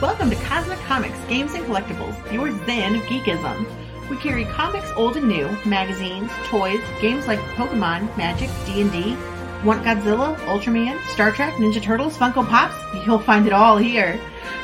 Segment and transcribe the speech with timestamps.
[0.00, 3.66] Welcome to Cosmic Comics, Games and Collectibles, your zen of geekism.
[4.08, 9.16] We carry comics old and new, magazines, toys, games like Pokemon, Magic, D&D.
[9.64, 12.76] Want Godzilla, Ultraman, Star Trek, Ninja Turtles, Funko Pops?
[13.06, 14.20] You'll find it all here.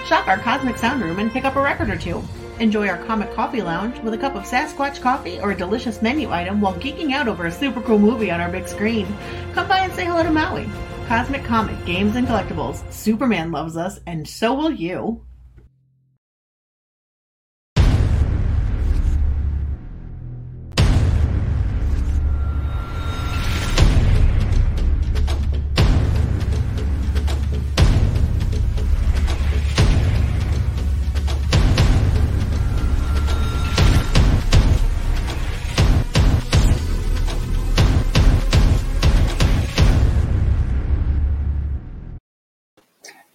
[0.06, 2.22] Shop our Cosmic Sound Room and pick up a record or two.
[2.60, 6.30] Enjoy our comic coffee lounge with a cup of Sasquatch coffee or a delicious menu
[6.30, 9.04] item while geeking out over a super cool movie on our big screen.
[9.52, 10.68] Come by and say hello to Maui.
[11.06, 12.90] Cosmic Comic, Games and Collectibles.
[12.90, 15.22] Superman loves us, and so will you.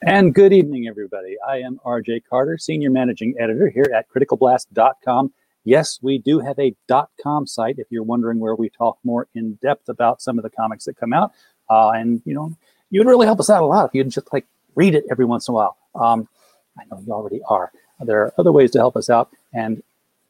[0.09, 1.35] And good evening, everybody.
[1.47, 5.31] I am RJ Carter, Senior Managing Editor here at CriticalBlast.com.
[5.65, 6.73] Yes, we do have a
[7.21, 10.49] .com site if you're wondering where we talk more in depth about some of the
[10.49, 11.33] comics that come out.
[11.69, 12.57] Uh, and, you know,
[12.89, 15.25] you would really help us out a lot if you'd just like read it every
[15.25, 15.77] once in a while.
[15.93, 16.27] Um,
[16.75, 17.71] I know you already are.
[17.99, 19.83] There are other ways to help us out, and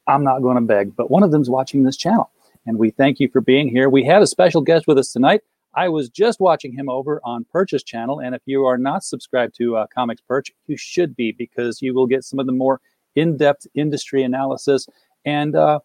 [0.06, 2.28] I'm not going to beg, but one of them is watching this channel.
[2.66, 3.88] And we thank you for being here.
[3.88, 5.40] We have a special guest with us tonight.
[5.74, 9.54] I was just watching him over on Perch's channel, and if you are not subscribed
[9.56, 12.80] to uh, Comics Perch, you should be because you will get some of the more
[13.14, 14.86] in-depth industry analysis
[15.24, 15.78] and uh,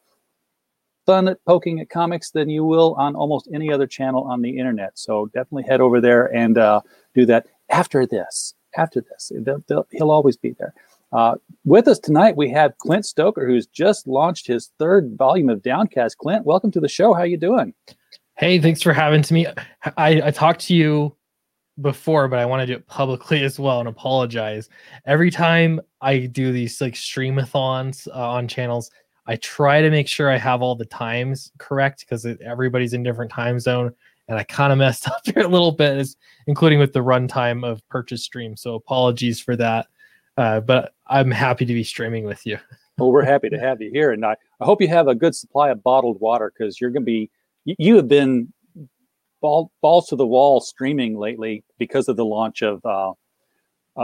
[1.05, 4.57] fun at poking at comics than you will on almost any other channel on the
[4.57, 4.97] internet.
[4.97, 6.81] So definitely head over there and uh,
[7.13, 8.53] do that after this.
[8.77, 10.73] After this, they'll, they'll, he'll always be there.
[11.13, 15.61] Uh, with us tonight, we have Clint Stoker, who's just launched his third volume of
[15.61, 16.17] Downcast.
[16.17, 17.13] Clint, welcome to the show.
[17.13, 17.73] How you doing?
[18.37, 19.47] Hey, thanks for having to me.
[19.95, 21.15] I, I talked to you
[21.81, 24.67] before, but I want to do it publicly as well and apologize.
[25.05, 28.91] Every time I do these like streamathons uh, on channels,
[29.25, 33.31] I try to make sure I have all the times correct because everybody's in different
[33.31, 33.93] time zone,
[34.27, 36.05] and I kind of messed up a little bit,
[36.47, 38.57] including with the runtime of Perch's stream.
[38.57, 39.87] So apologies for that.
[40.37, 42.59] Uh, but I'm happy to be streaming with you.
[42.97, 45.35] well, we're happy to have you here, and I, I hope you have a good
[45.35, 47.31] supply of bottled water because you're going to be
[47.65, 48.53] you have been
[49.41, 53.13] ball, balls to the wall streaming lately because of the launch of uh,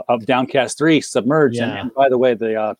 [0.08, 1.58] of Downcast Three, Submerge.
[1.58, 1.70] Yeah.
[1.70, 2.74] And, and, by the way, the uh,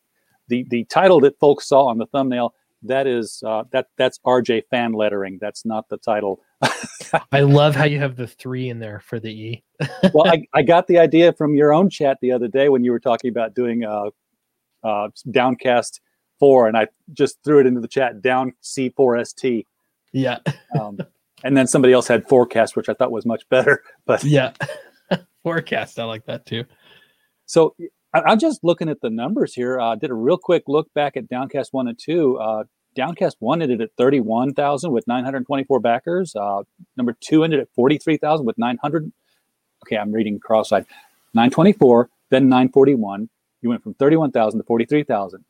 [0.48, 2.54] the the title that folks saw on the thumbnail
[2.84, 5.38] that is uh, that that's RJ fan lettering.
[5.40, 6.42] That's not the title.
[7.32, 9.64] I love how you have the three in there for the E.
[10.14, 12.92] well, I, I got the idea from your own chat the other day when you
[12.92, 14.10] were talking about doing uh,
[14.84, 16.02] uh, Downcast
[16.40, 18.22] Four, and I just threw it into the chat.
[18.22, 19.68] Down C four S T.
[20.12, 20.40] Yeah.
[20.80, 20.98] um,
[21.44, 23.84] and then somebody else had forecast, which I thought was much better.
[24.06, 24.54] But yeah,
[25.44, 26.00] forecast.
[26.00, 26.66] I like that too.
[27.46, 27.76] So
[28.14, 29.80] I, am just looking at the numbers here.
[29.80, 32.38] I uh, did a real quick look back at Downcast one and two.
[32.40, 32.64] Uh,
[32.96, 36.36] Downcast one ended at 31,000 with 924 backers.
[36.36, 36.64] Uh,
[36.98, 39.12] number two ended at 43,000 with 900.
[39.86, 40.86] Okay, I'm reading cross-eyed.
[41.34, 43.30] 924, then 941.
[43.62, 45.46] You went from 31,000 to 43,000.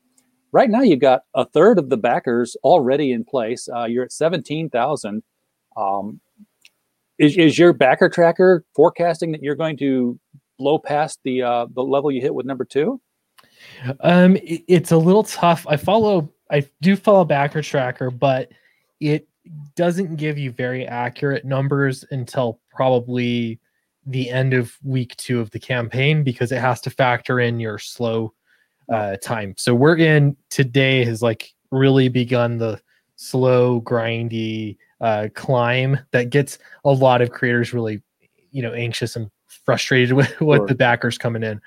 [0.52, 3.70] Right now, you've got a third of the backers already in place.
[3.74, 5.24] Uh, you're at 17,000.
[5.78, 6.20] Um,
[7.18, 10.20] is, is your backer tracker forecasting that you're going to
[10.58, 13.00] blow past the uh, the level you hit with number two?
[14.02, 15.66] Um, it, it's a little tough.
[15.68, 18.52] I follow, I do follow backer tracker, but
[19.00, 19.28] it
[19.76, 23.60] doesn't give you very accurate numbers until probably
[24.06, 27.78] the end of week two of the campaign because it has to factor in your
[27.78, 28.34] slow
[28.92, 29.56] uh, time.
[29.58, 32.80] So we're in today has like really begun the
[33.16, 38.02] slow, grindy uh, climb that gets a lot of creators really,
[38.52, 40.68] you know, anxious and frustrated with what sure.
[40.68, 41.62] the backers coming in.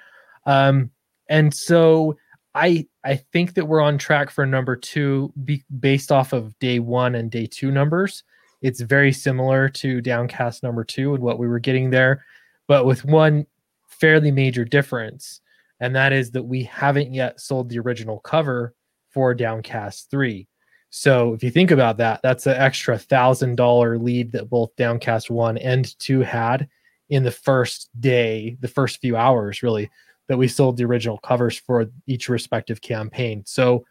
[0.46, 0.90] Um,
[1.28, 2.16] and so
[2.54, 6.78] I I think that we're on track for number two, be, based off of day
[6.78, 8.22] one and day two numbers.
[8.60, 12.24] It's very similar to Downcast number two and what we were getting there,
[12.66, 13.46] but with one
[13.88, 15.40] fairly major difference
[15.80, 18.74] and that is that we haven't yet sold the original cover
[19.10, 20.46] for Downcast 3.
[20.90, 25.30] So if you think about that, that's an extra thousand dollar lead that both Downcast
[25.30, 26.68] 1 and 2 had
[27.10, 29.90] in the first day, the first few hours, really,
[30.28, 33.42] that we sold the original covers for each respective campaign.
[33.44, 33.84] So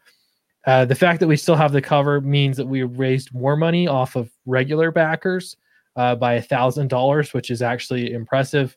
[0.66, 3.86] uh, the fact that we still have the cover means that we raised more money
[3.86, 5.56] off of regular backers
[5.96, 8.76] uh, by a thousand dollars, which is actually impressive.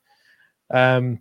[0.74, 1.20] Um,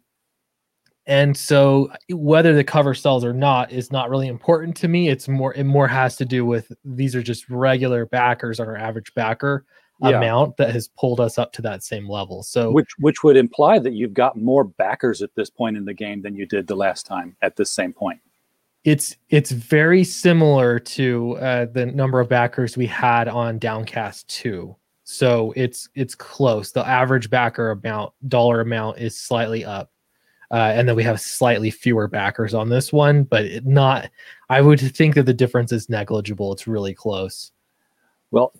[1.06, 5.29] and so whether the cover sells or not is not really important to me it's
[5.29, 9.12] more it more has to do with these are just regular backers on our average
[9.14, 9.64] backer
[10.00, 10.17] Yeah.
[10.19, 12.43] amount that has pulled us up to that same level.
[12.43, 15.94] So which which would imply that you've got more backers at this point in the
[15.94, 18.20] game than you did the last time at this same point.
[18.85, 24.76] it's it's very similar to uh, the number of backers we had on Downcast 2.
[25.05, 26.73] So it's it's close.
[26.73, 29.91] The average backer amount dollar amount is slightly up.
[30.50, 34.10] Uh, and then we have slightly fewer backers on this one, but it not
[34.48, 36.52] I would think that the difference is negligible.
[36.52, 37.50] It's really close.
[38.31, 38.52] Well,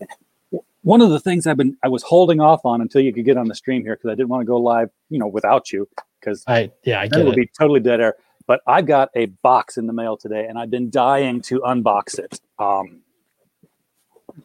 [0.83, 3.37] one of the things I've been I was holding off on until you could get
[3.37, 5.89] on the stream here because I didn't want to go live, you know, without you
[6.21, 8.15] because I yeah, I then get it would be totally dead air.
[8.47, 12.19] But I got a box in the mail today, and I've been dying to unbox
[12.19, 12.41] it.
[12.61, 13.01] Um,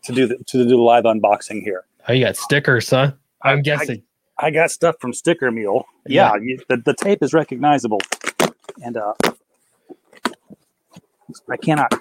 [0.03, 1.85] to do the to do the live unboxing here.
[2.07, 3.11] Oh, you got stickers, huh?
[3.44, 4.03] I- I'm I- guessing.
[4.38, 5.86] I got stuff from Sticker Mule.
[6.07, 6.33] Yeah.
[6.33, 8.00] Yeah, you, the, the tape is recognizable,
[8.83, 9.13] and uh,
[11.50, 11.94] I cannot.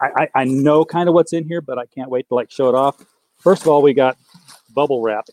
[0.00, 2.50] I, I, I know kind of what's in here, but I can't wait to like
[2.50, 3.04] show it off.
[3.38, 4.16] First of all, we got
[4.74, 5.26] bubble wrap,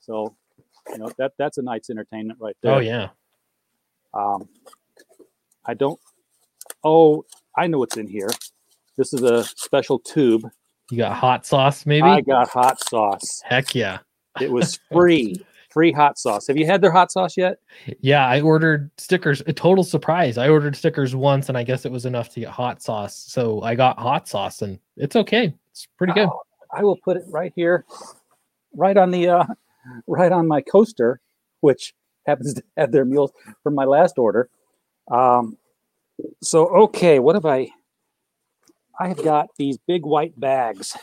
[0.00, 0.34] so
[0.90, 2.72] you know that that's a night's entertainment right there.
[2.72, 3.08] oh yeah.
[4.14, 4.48] Um,
[5.66, 6.00] I don't.
[6.82, 7.24] Oh,
[7.56, 8.30] I know what's in here.
[8.96, 10.48] This is a special tube.
[10.90, 12.06] You got hot sauce, maybe?
[12.06, 13.42] I got hot sauce.
[13.44, 13.98] Heck yeah.
[14.40, 15.44] It was free,
[15.76, 16.46] free hot sauce.
[16.46, 17.58] Have you had their hot sauce yet?
[18.00, 19.42] Yeah, I ordered stickers.
[19.46, 20.38] A total surprise.
[20.38, 23.14] I ordered stickers once, and I guess it was enough to get hot sauce.
[23.14, 25.52] So I got hot sauce, and it's okay.
[25.72, 26.28] It's pretty good.
[26.28, 26.40] Oh,
[26.72, 27.84] I will put it right here,
[28.74, 29.44] right on the, uh,
[30.06, 31.20] right on my coaster,
[31.60, 31.92] which
[32.26, 33.32] happens to have their meals
[33.62, 34.48] from my last order.
[35.10, 35.58] Um,
[36.42, 37.68] so okay, what have I?
[38.98, 40.96] I have got these big white bags.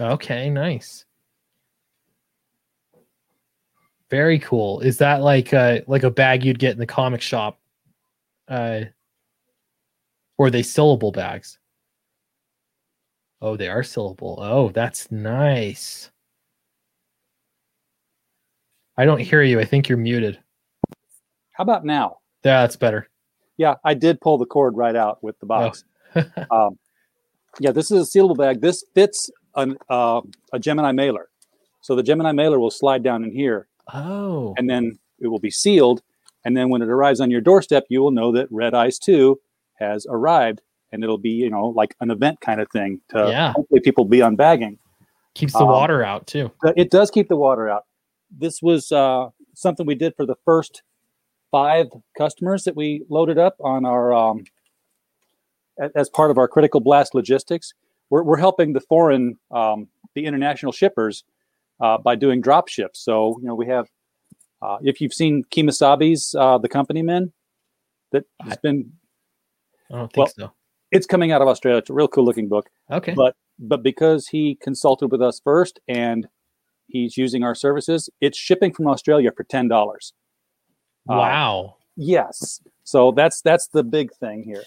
[0.00, 1.04] Okay, nice.
[4.10, 4.80] Very cool.
[4.80, 7.58] Is that like a like a bag you'd get in the comic shop?
[8.48, 8.82] Uh,
[10.38, 11.58] or are they syllable bags?
[13.40, 14.38] Oh, they are syllable.
[14.40, 16.10] Oh, that's nice.
[18.96, 19.58] I don't hear you.
[19.58, 20.38] I think you're muted.
[21.52, 22.18] How about now?
[22.44, 23.08] Yeah, that's better.
[23.56, 25.84] Yeah, I did pull the cord right out with the box.
[26.50, 26.78] um,
[27.60, 28.60] yeah, this is a sealable bag.
[28.60, 30.20] This fits an, uh,
[30.52, 31.28] a Gemini mailer.
[31.80, 35.50] So the Gemini mailer will slide down in here Oh, and then it will be
[35.50, 36.02] sealed.
[36.44, 39.38] And then when it arrives on your doorstep, you will know that Red Eyes 2
[39.74, 40.60] has arrived.
[40.92, 43.52] And it'll be, you know, like an event kind of thing to Yeah.
[43.54, 44.78] hopefully people be unbagging.
[45.34, 46.50] keeps the um, water out too.
[46.76, 47.86] It does keep the water out.
[48.30, 50.82] This was uh, something we did for the first
[51.50, 54.44] five customers that we loaded up on our um,
[55.94, 57.72] as part of our critical blast logistics.
[58.12, 61.24] We're, we're helping the foreign, um, the international shippers
[61.80, 63.02] uh, by doing drop ships.
[63.02, 63.88] So you know we have,
[64.60, 67.32] uh, if you've seen Kimasabi's uh, The Company Men,
[68.12, 68.92] that has been
[69.90, 70.52] I don't think well, so.
[70.90, 71.78] it's coming out of Australia.
[71.78, 73.14] It's a real cool looking book Okay.
[73.14, 76.28] but but because he consulted with us first and
[76.88, 80.12] he's using our services, it's shipping from Australia for ten dollars.
[81.06, 81.76] wow.
[81.96, 84.64] yes, so that's that's the big thing here.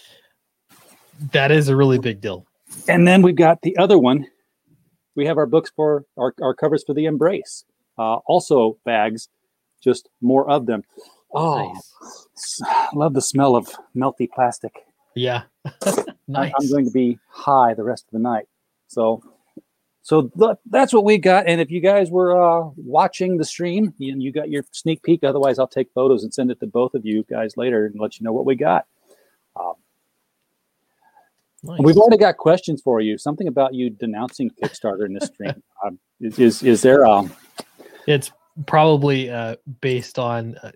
[1.30, 2.44] That is a really big deal.
[2.88, 4.26] And then we've got the other one.
[5.14, 7.64] We have our books for our, our covers for the Embrace,
[7.98, 9.28] uh, also bags,
[9.82, 10.82] just more of them.
[11.34, 12.60] Oh, Nice.
[12.94, 14.74] love the smell of melty plastic.
[15.14, 15.42] Yeah.
[16.28, 16.52] Nice.
[16.60, 18.46] I'm going to be high the rest of the night.
[18.88, 19.22] So,
[20.02, 21.46] so th- that's what we got.
[21.46, 25.22] And if you guys were uh, watching the stream and you got your sneak peek,
[25.22, 28.18] otherwise I'll take photos and send it to both of you guys later and let
[28.18, 28.86] you know what we got.
[31.68, 31.80] Nice.
[31.80, 33.18] We've already got questions for you.
[33.18, 35.62] Something about you denouncing Kickstarter in this stream.
[35.84, 37.06] um, is, is is there?
[37.06, 37.32] Um,
[38.06, 38.30] It's
[38.66, 40.70] probably uh, based on uh,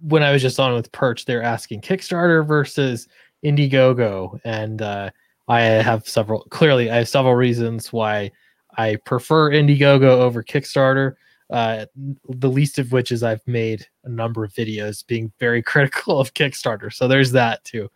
[0.00, 1.24] when I was just on with Perch.
[1.24, 3.08] They're asking Kickstarter versus
[3.44, 5.10] Indiegogo, and uh,
[5.48, 6.42] I have several.
[6.50, 8.30] Clearly, I have several reasons why
[8.76, 11.14] I prefer Indiegogo over Kickstarter.
[11.50, 11.86] Uh,
[12.28, 16.34] the least of which is I've made a number of videos being very critical of
[16.34, 16.92] Kickstarter.
[16.92, 17.90] So there's that too.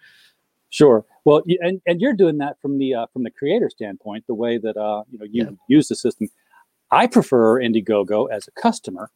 [0.71, 1.05] Sure.
[1.29, 4.57] Well, and and you're doing that from the uh, from the creator standpoint, the way
[4.57, 5.51] that uh, you know you Yeah.
[5.69, 6.29] use the system.
[6.91, 9.11] I prefer Indiegogo as a customer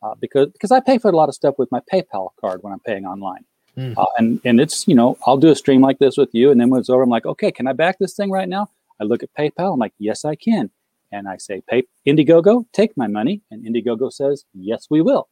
[0.00, 2.72] uh, because because I pay for a lot of stuff with my PayPal card when
[2.72, 3.44] I'm paying online,
[3.76, 3.94] Mhm.
[3.96, 6.60] uh, and and it's you know I'll do a stream like this with you, and
[6.60, 8.68] then when it's over, I'm like, okay, can I back this thing right now?
[9.00, 10.70] I look at PayPal, I'm like, yes, I can,
[11.10, 15.28] and I say, pay Indiegogo, take my money, and Indiegogo says, yes, we will.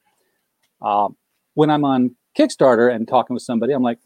[0.83, 1.17] Um,
[1.55, 4.01] when I'm on Kickstarter and talking with somebody, I'm like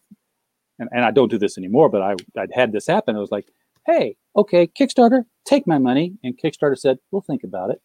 [0.79, 3.17] and, and I don't do this anymore, but I I'd had this happen.
[3.17, 3.49] I was like,
[3.87, 6.15] hey, okay, Kickstarter, take my money.
[6.23, 7.81] And Kickstarter said, we'll think about it.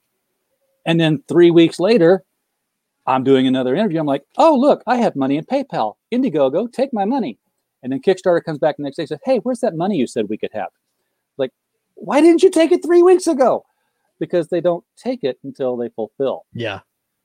[0.86, 2.24] And then three weeks later,
[3.06, 4.00] I'm doing another interview.
[4.00, 5.96] I'm like, oh, look, I have money in PayPal.
[6.14, 7.40] Indiegogo, take my money.
[7.82, 10.08] And then Kickstarter comes back the next day and says, hey, where's that money you
[10.08, 10.70] said we could have?
[11.38, 11.52] Like,
[11.96, 13.66] why didn't you take it three weeks ago?
[14.20, 16.46] Because they don't take it until they fulfill.
[16.54, 16.80] Yeah.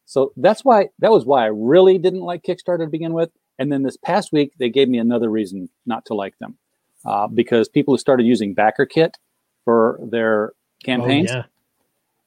[0.05, 3.31] So that's why that was why I really didn't like Kickstarter to begin with.
[3.59, 6.57] And then this past week, they gave me another reason not to like them
[7.05, 9.15] uh, because people who started using BackerKit
[9.65, 10.53] for their
[10.85, 11.31] campaigns.
[11.31, 11.43] Oh, yeah.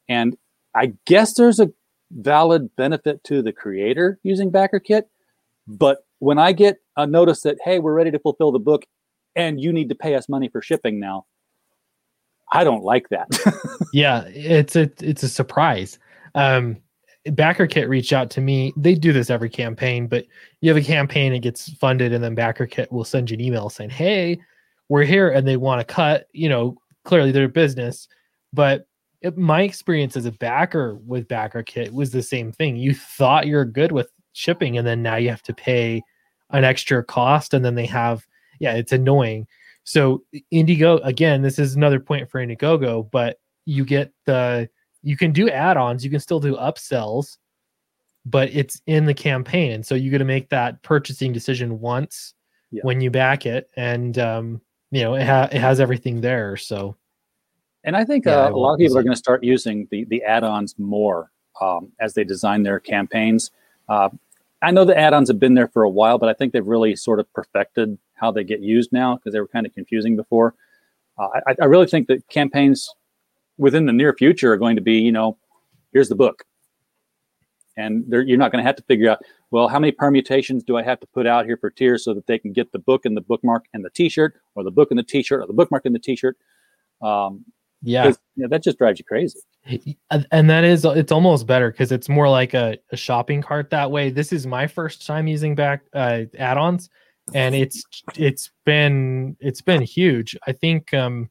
[0.09, 0.37] And
[0.75, 1.71] I guess there's a
[2.11, 5.03] valid benefit to the creator using BackerKit.
[5.67, 8.85] But when I get a notice that, hey, we're ready to fulfill the book
[9.35, 11.25] and you need to pay us money for shipping now,
[12.51, 13.27] I don't like that.
[13.93, 15.97] yeah, it's a it's a surprise.
[16.35, 16.77] Um,
[17.27, 18.73] BackerKit reached out to me.
[18.75, 20.25] They do this every campaign, but
[20.61, 23.69] you have a campaign, it gets funded, and then BackerKit will send you an email
[23.69, 24.39] saying, "Hey,
[24.89, 26.27] we're here," and they want to cut.
[26.33, 28.07] You know, clearly their business,
[28.53, 28.87] but
[29.21, 32.75] it, my experience as a backer with BackerKit was the same thing.
[32.75, 36.01] You thought you're good with shipping, and then now you have to pay
[36.49, 38.25] an extra cost, and then they have
[38.59, 39.47] yeah, it's annoying.
[39.83, 44.69] So Indigo again, this is another point for Indiegogo, but you get the
[45.03, 47.37] you can do add-ons, you can still do upsells,
[48.25, 52.33] but it's in the campaign, and so you got to make that purchasing decision once
[52.71, 52.81] yeah.
[52.83, 56.55] when you back it, and um, you know it, ha- it has everything there.
[56.57, 56.95] So,
[57.83, 60.03] and I think yeah, uh, a lot of people are going to start using the
[60.05, 63.51] the add-ons more um, as they design their campaigns.
[63.89, 64.09] Uh,
[64.61, 66.95] I know the add-ons have been there for a while, but I think they've really
[66.95, 70.53] sort of perfected how they get used now because they were kind of confusing before.
[71.17, 72.87] Uh, I, I, really think that campaigns
[73.57, 75.37] within the near future are going to be, you know,
[75.93, 76.43] here's the book.
[77.77, 80.83] And you're not going to have to figure out, well, how many permutations do I
[80.83, 83.15] have to put out here for tiers so that they can get the book and
[83.15, 85.95] the bookmark and the T-shirt, or the book and the T-shirt, or the bookmark and
[85.95, 86.37] the T-shirt.
[87.01, 87.45] Um,
[87.81, 89.39] yeah, you know, that just drives you crazy.
[90.31, 93.89] And that is, it's almost better because it's more like a, a, shopping cart that
[93.89, 94.09] way.
[94.09, 96.89] This is my first time using back uh, add-ons,
[97.33, 97.83] and it's
[98.15, 100.37] it's been it's been huge.
[100.45, 101.29] I think um,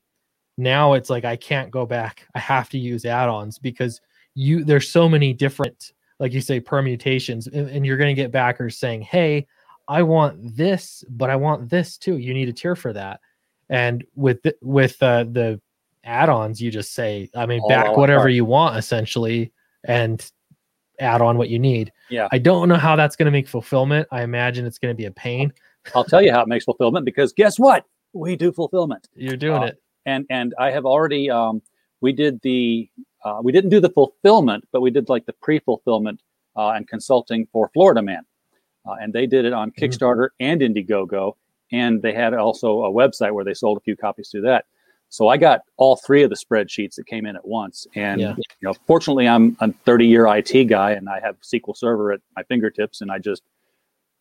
[0.60, 2.26] now it's like I can't go back.
[2.34, 4.00] I have to use add-ons because
[4.34, 8.30] you there's so many different, like you say, permutations, and, and you're going to get
[8.30, 9.46] backers saying, "Hey,
[9.88, 12.18] I want this, but I want this too.
[12.18, 13.20] You need a tier for that."
[13.68, 15.60] And with the, with uh, the
[16.04, 19.52] add-ons, you just say, I mean, back whatever you want essentially,
[19.84, 20.24] and
[21.00, 21.92] add on what you need.
[22.08, 22.28] Yeah.
[22.30, 24.06] I don't know how that's going to make fulfillment.
[24.10, 25.52] I imagine it's going to be a pain.
[25.94, 27.84] I'll tell you how it makes fulfillment because guess what?
[28.12, 29.08] We do fulfillment.
[29.14, 29.82] You're doing uh, it.
[30.06, 31.62] And and I have already um,
[32.00, 32.88] we did the
[33.24, 36.22] uh, we didn't do the fulfillment, but we did like the pre-fulfillment
[36.56, 38.24] uh, and consulting for Florida Man,
[38.86, 39.84] uh, and they did it on mm-hmm.
[39.84, 40.44] Kickstarter mm-hmm.
[40.44, 41.34] and Indiegogo,
[41.72, 44.64] and they had also a website where they sold a few copies through that.
[45.10, 48.34] So I got all three of the spreadsheets that came in at once, and yeah.
[48.36, 52.42] you know, fortunately, I'm a 30-year IT guy, and I have SQL Server at my
[52.44, 53.42] fingertips, and I just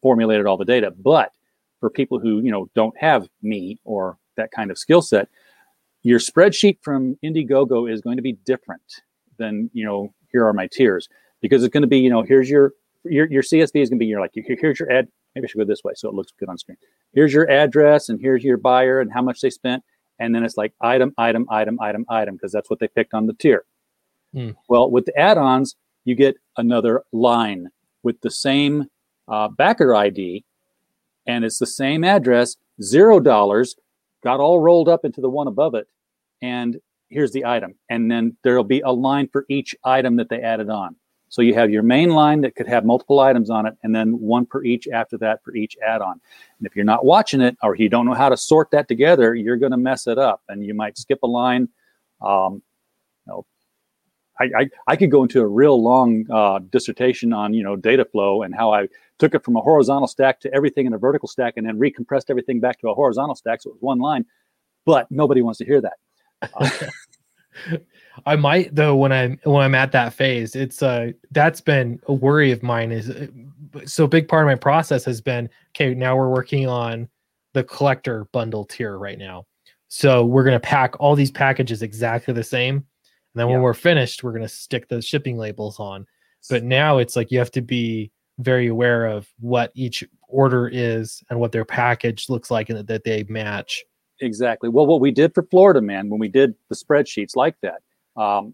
[0.02, 0.92] formulated all the data.
[0.92, 1.32] But
[1.80, 5.30] for people who you know don't have me or that kind of skill set
[6.04, 8.82] your spreadsheet from indiegogo is going to be different
[9.38, 11.10] than you know here are my tiers.
[11.42, 12.74] Because it's going to be you know here's your
[13.06, 15.58] your, your csv is going to be your like here's your ad maybe i should
[15.58, 16.78] go this way so it looks good on screen.
[17.14, 19.84] Here's your address and here's your buyer and how much they spent.
[20.20, 23.28] And then it's like item item item item item because that's what they picked on
[23.28, 23.66] the tier.
[24.36, 24.56] Mm.
[24.68, 25.76] well with the add-ons
[26.06, 27.70] you get another line
[28.04, 28.86] with the same
[29.28, 30.44] uh, backer id
[31.30, 33.76] and it's the same address, zero dollars,
[34.24, 35.88] got all rolled up into the one above it.
[36.42, 37.76] And here's the item.
[37.90, 40.96] And then there'll be a line for each item that they added on.
[41.32, 44.20] So you have your main line that could have multiple items on it, and then
[44.20, 46.14] one per each after that for each add-on.
[46.58, 49.36] And if you're not watching it or you don't know how to sort that together,
[49.36, 51.70] you're going to mess it up, and you might skip a line.
[52.20, 52.64] Um,
[53.28, 53.46] you know,
[54.40, 58.06] I, I, I could go into a real long uh, dissertation on you know data
[58.06, 61.28] flow and how I took it from a horizontal stack to everything in a vertical
[61.28, 64.26] stack and then recompressed everything back to a horizontal stack so it was one line.
[64.86, 65.98] But nobody wants to hear that.
[66.54, 66.70] Uh,
[68.26, 70.56] I might though when I'm when I'm at that phase.
[70.56, 72.92] It's uh that's been a worry of mine.
[72.92, 73.28] Is uh,
[73.86, 75.94] so big part of my process has been okay.
[75.94, 77.10] Now we're working on
[77.54, 79.46] the collector bundle tier right now.
[79.88, 82.86] So we're gonna pack all these packages exactly the same,
[83.34, 83.54] and then yeah.
[83.54, 86.06] when we're finished, we're gonna stick the shipping labels on.
[86.50, 91.24] But now it's like you have to be very aware of what each order is
[91.30, 93.84] and what their package looks like and that they match.
[94.22, 94.70] Exactly.
[94.70, 97.82] Well, what we did for Florida Man when we did the spreadsheets like that,
[98.16, 98.54] um,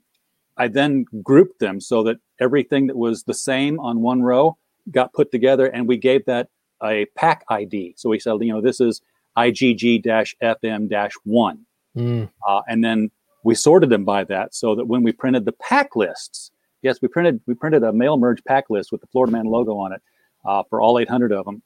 [0.58, 4.58] I then grouped them so that everything that was the same on one row
[4.92, 6.50] got put together, and we gave that
[6.84, 7.96] a pack ID.
[7.98, 9.02] So we said, you know, this is
[9.38, 11.58] IGG-FM-1,
[11.98, 12.30] mm.
[12.48, 13.10] uh, and then
[13.46, 16.52] we sorted them by that so that when we printed the pack lists,
[16.86, 19.76] Yes, we printed we printed a mail merge pack list with the Florida Man logo
[19.76, 20.04] on it
[20.46, 21.64] uh, for all 800 of them,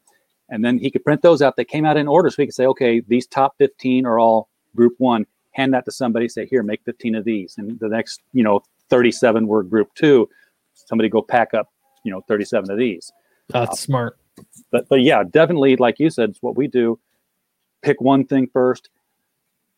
[0.48, 1.58] and then he could print those out.
[1.58, 4.48] They came out in order, so he could say, okay, these top 15 are all
[4.78, 5.26] group one.
[5.52, 6.30] Hand that to somebody.
[6.30, 10.30] Say, here, make 15 of these, and the next, you know, 37 were group two.
[10.74, 11.68] Somebody go pack up,
[12.06, 13.12] you know, 37 of these.
[13.50, 14.18] That's uh, smart.
[14.72, 16.98] But but yeah, definitely, like you said, it's what we do.
[17.82, 18.88] Pick one thing first,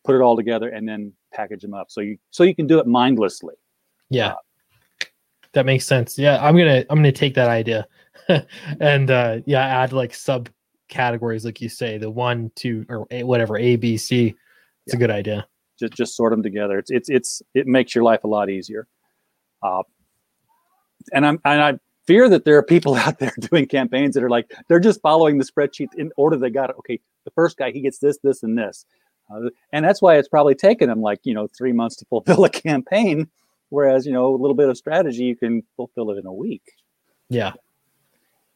[0.03, 1.91] put it all together, and then package them up.
[1.91, 3.55] So you so you can do it mindlessly.
[4.09, 4.33] Yeah.
[4.33, 5.05] Uh,
[5.53, 6.17] that makes sense.
[6.17, 7.87] Yeah, I'm gonna I'm gonna take that idea,
[8.79, 10.49] and uh, yeah, add like sub
[10.87, 14.27] categories, like you say, the one, two, or a, whatever A, B, C.
[14.85, 14.95] It's yeah.
[14.95, 15.47] a good idea.
[15.79, 16.77] Just just sort them together.
[16.77, 18.87] It's it's it's it makes your life a lot easier.
[19.61, 19.83] Uh,
[21.13, 24.29] and I'm and I fear that there are people out there doing campaigns that are
[24.29, 26.75] like they're just following the spreadsheet in order they got it.
[26.79, 28.85] Okay, the first guy he gets this, this, and this,
[29.33, 32.43] uh, and that's why it's probably taken them like you know three months to fulfill
[32.43, 33.27] a campaign
[33.71, 36.73] Whereas, you know, a little bit of strategy, you can fulfill it in a week.
[37.29, 37.53] Yeah.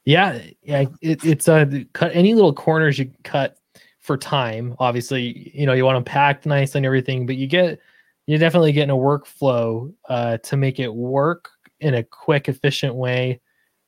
[0.04, 0.42] Yeah.
[0.62, 0.86] Yeah.
[1.02, 3.58] It, it's a uh, cut any little corners you cut
[4.02, 4.76] for time.
[4.78, 7.80] Obviously, you know, you want them packed nice and everything, but you get,
[8.28, 13.40] you're definitely getting a workflow uh, to make it work in a quick, efficient way.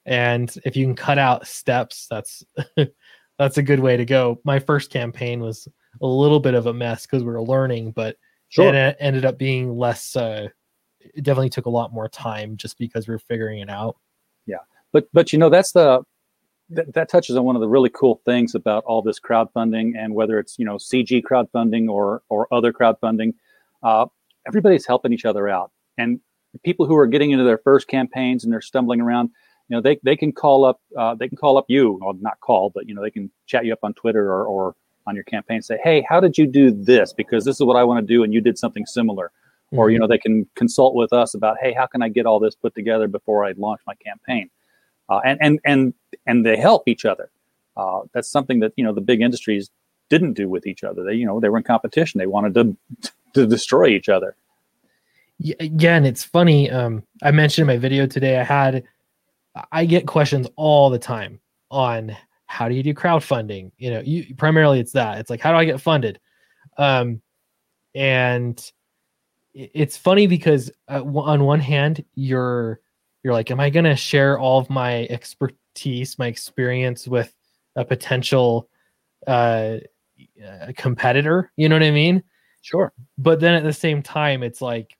[0.05, 2.41] And if you can cut out steps, that's
[3.37, 4.39] that's a good way to go.
[4.45, 5.67] My first campaign was
[6.01, 8.17] a little bit of a mess because we were learning, but
[8.49, 8.73] sure.
[8.73, 10.47] it ended up being less uh,
[11.15, 13.97] it definitely took a lot more time just because we are figuring it out.
[14.45, 14.57] Yeah,
[14.91, 16.03] but but you know that's the
[16.69, 20.13] that, that touches on one of the really cool things about all this crowdfunding and
[20.13, 23.33] whether it's you know CG crowdfunding or or other crowdfunding,
[23.83, 24.05] uh,
[24.47, 25.71] everybody's helping each other out.
[25.97, 26.19] And
[26.63, 29.29] people who are getting into their first campaigns and they're stumbling around,
[29.69, 32.39] you know, they, they can call up uh, they can call up you, well not
[32.39, 34.75] call, but you know they can chat you up on Twitter or, or
[35.07, 35.61] on your campaign.
[35.61, 37.13] Say, hey, how did you do this?
[37.13, 39.31] Because this is what I want to do, and you did something similar
[39.67, 39.79] mm-hmm.
[39.79, 40.01] or you mm-hmm.
[40.01, 42.73] know they can consult with us about hey how can i get all this put
[42.75, 44.49] together before i launch my campaign
[45.09, 45.93] uh, and and and
[46.25, 47.29] and they help each other
[47.75, 49.69] uh, that's something that you know the big industries
[50.09, 53.11] didn't do with each other they you know they were in competition they wanted to
[53.33, 54.35] to destroy each other
[55.39, 58.83] yeah and it's funny um, i mentioned in my video today i had
[59.71, 61.39] i get questions all the time
[61.69, 62.15] on
[62.47, 63.71] how do you do crowdfunding?
[63.77, 65.19] You know you primarily it's that.
[65.19, 66.19] It's like how do i get funded?
[66.77, 67.21] Um
[67.95, 68.71] and
[69.53, 72.79] it's funny because uh, on one hand you're
[73.23, 77.33] you're like am i going to share all of my expertise my experience with
[77.75, 78.69] a potential
[79.27, 79.77] uh,
[80.75, 81.51] competitor?
[81.57, 82.23] You know what i mean?
[82.61, 82.91] Sure.
[83.17, 84.96] But then at the same time it's like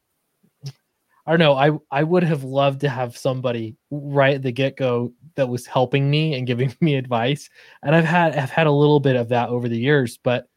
[1.27, 5.11] i don't know i i would have loved to have somebody right at the get-go
[5.35, 7.49] that was helping me and giving me advice.
[7.83, 10.47] And i've had i've had a little bit of that over the years but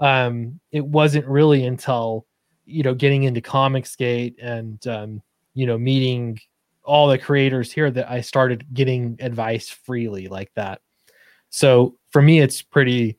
[0.00, 2.26] um it wasn't really until
[2.64, 5.22] you know getting into comicsgate and um,
[5.54, 6.38] you know meeting
[6.84, 10.80] all the creators here that i started getting advice freely like that.
[11.50, 13.18] So for me it's pretty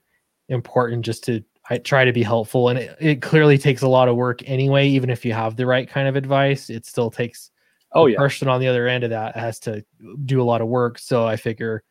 [0.50, 4.08] important just to I try to be helpful and it, it clearly takes a lot
[4.08, 7.52] of work anyway even if you have the right kind of advice it still takes
[7.94, 9.84] oh yeah person on the other end of that has to
[10.26, 11.82] do a lot of work so i figure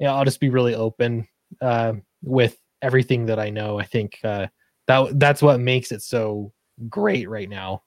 [0.00, 1.28] yeah i'll just be really open
[1.60, 4.48] uh, with everything that i know i think uh,
[4.90, 6.52] that that's what makes it so
[6.88, 7.82] great right now.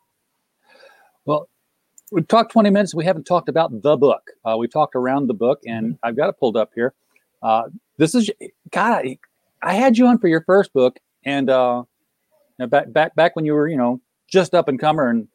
[1.25, 1.49] Well,
[2.12, 2.93] we've talked 20 minutes.
[2.93, 4.32] We haven't talked about the book.
[4.45, 6.06] Uh, we talked around the book, and mm-hmm.
[6.06, 6.93] I've got it pulled up here.
[7.41, 7.63] Uh,
[7.97, 8.29] this is
[8.71, 9.06] God.
[9.06, 9.17] I,
[9.62, 11.83] I, had you on for your first book, and uh,
[12.67, 15.27] back back back when you were, you know, just up and comer, and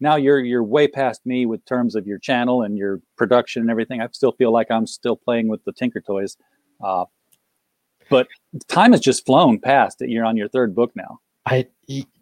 [0.00, 3.70] now you're you're way past me with terms of your channel and your production and
[3.70, 4.00] everything.
[4.00, 6.36] I still feel like I'm still playing with the Tinker Toys.
[6.82, 7.04] Uh,
[8.08, 8.28] but
[8.68, 9.98] time has just flown past.
[9.98, 11.20] That you're on your third book now.
[11.46, 11.66] I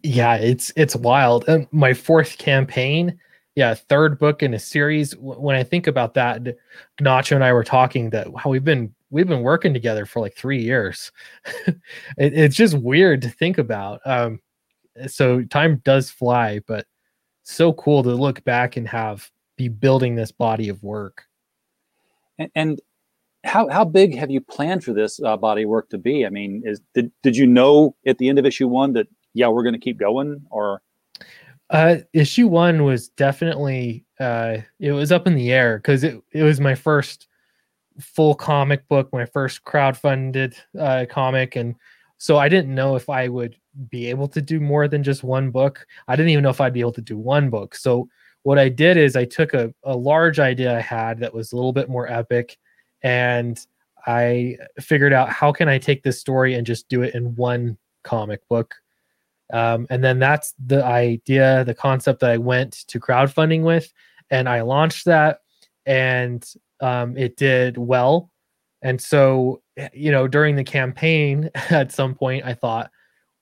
[0.03, 1.45] yeah, it's it's wild.
[1.47, 3.19] And my fourth campaign,
[3.55, 5.15] yeah, third book in a series.
[5.17, 6.43] When I think about that,
[7.01, 10.35] Nacho and I were talking that how we've been we've been working together for like
[10.35, 11.11] three years.
[11.67, 11.77] it,
[12.17, 14.01] it's just weird to think about.
[14.05, 14.41] Um,
[15.07, 16.85] so time does fly, but
[17.43, 21.23] so cool to look back and have be building this body of work.
[22.37, 22.81] And, and
[23.45, 26.25] how how big have you planned for this uh, body of work to be?
[26.25, 29.47] I mean, is did did you know at the end of issue one that yeah
[29.47, 30.81] we're going to keep going or?
[31.69, 36.43] Uh, issue one was definitely uh, it was up in the air because it it
[36.43, 37.27] was my first
[37.99, 41.75] full comic book, my first crowdfunded uh, comic, and
[42.17, 43.55] so I didn't know if I would
[43.89, 45.85] be able to do more than just one book.
[46.07, 47.75] I didn't even know if I'd be able to do one book.
[47.75, 48.07] So
[48.43, 51.55] what I did is I took a, a large idea I had that was a
[51.55, 52.57] little bit more epic
[53.01, 53.59] and
[54.07, 57.77] I figured out how can I take this story and just do it in one
[58.03, 58.75] comic book.
[59.53, 63.91] Um, and then that's the idea, the concept that I went to crowdfunding with.
[64.31, 65.41] and I launched that,
[65.85, 66.43] and
[66.81, 68.31] um, it did well.
[68.81, 69.61] And so,
[69.93, 72.89] you know, during the campaign, at some point, I thought,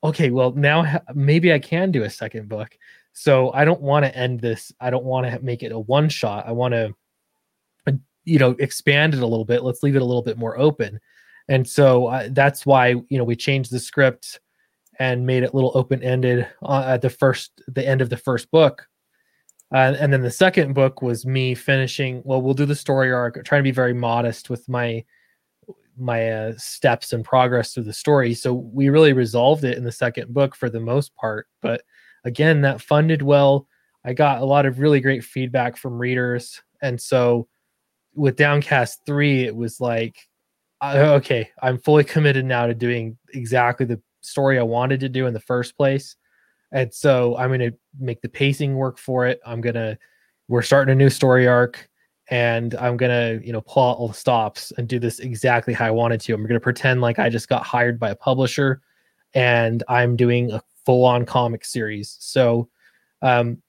[0.03, 2.77] okay, well, now maybe I can do a second book.
[3.13, 4.71] So I don't want to end this.
[4.81, 6.47] I don't want to make it a one shot.
[6.47, 6.95] I want to,
[7.87, 7.91] uh,
[8.25, 9.63] you know, expand it a little bit.
[9.63, 10.99] Let's leave it a little bit more open.
[11.47, 14.39] And so uh, that's why you know we changed the script
[14.99, 18.17] and made it a little open ended uh, at the first the end of the
[18.17, 18.87] first book.
[19.73, 22.21] Uh, and then the second book was me finishing.
[22.25, 23.43] Well, we'll do the story arc.
[23.43, 25.03] Trying to be very modest with my
[25.97, 28.33] my uh, steps and progress through the story.
[28.33, 31.47] So we really resolved it in the second book for the most part.
[31.61, 31.83] But
[32.23, 33.67] again, that funded well.
[34.05, 37.47] I got a lot of really great feedback from readers, and so
[38.15, 40.17] with Downcast three, it was like,
[40.83, 45.33] okay, I'm fully committed now to doing exactly the story I wanted to do in
[45.33, 46.15] the first place.
[46.71, 49.39] And so I'm going to make the pacing work for it.
[49.45, 49.97] I'm going to,
[50.47, 51.87] we're starting a new story arc
[52.29, 55.73] and I'm going to, you know, pull out all the stops and do this exactly
[55.73, 56.33] how I wanted to.
[56.33, 58.81] I'm going to pretend like I just got hired by a publisher
[59.33, 62.17] and I'm doing a full on comic series.
[62.19, 62.69] So,
[63.21, 63.61] um,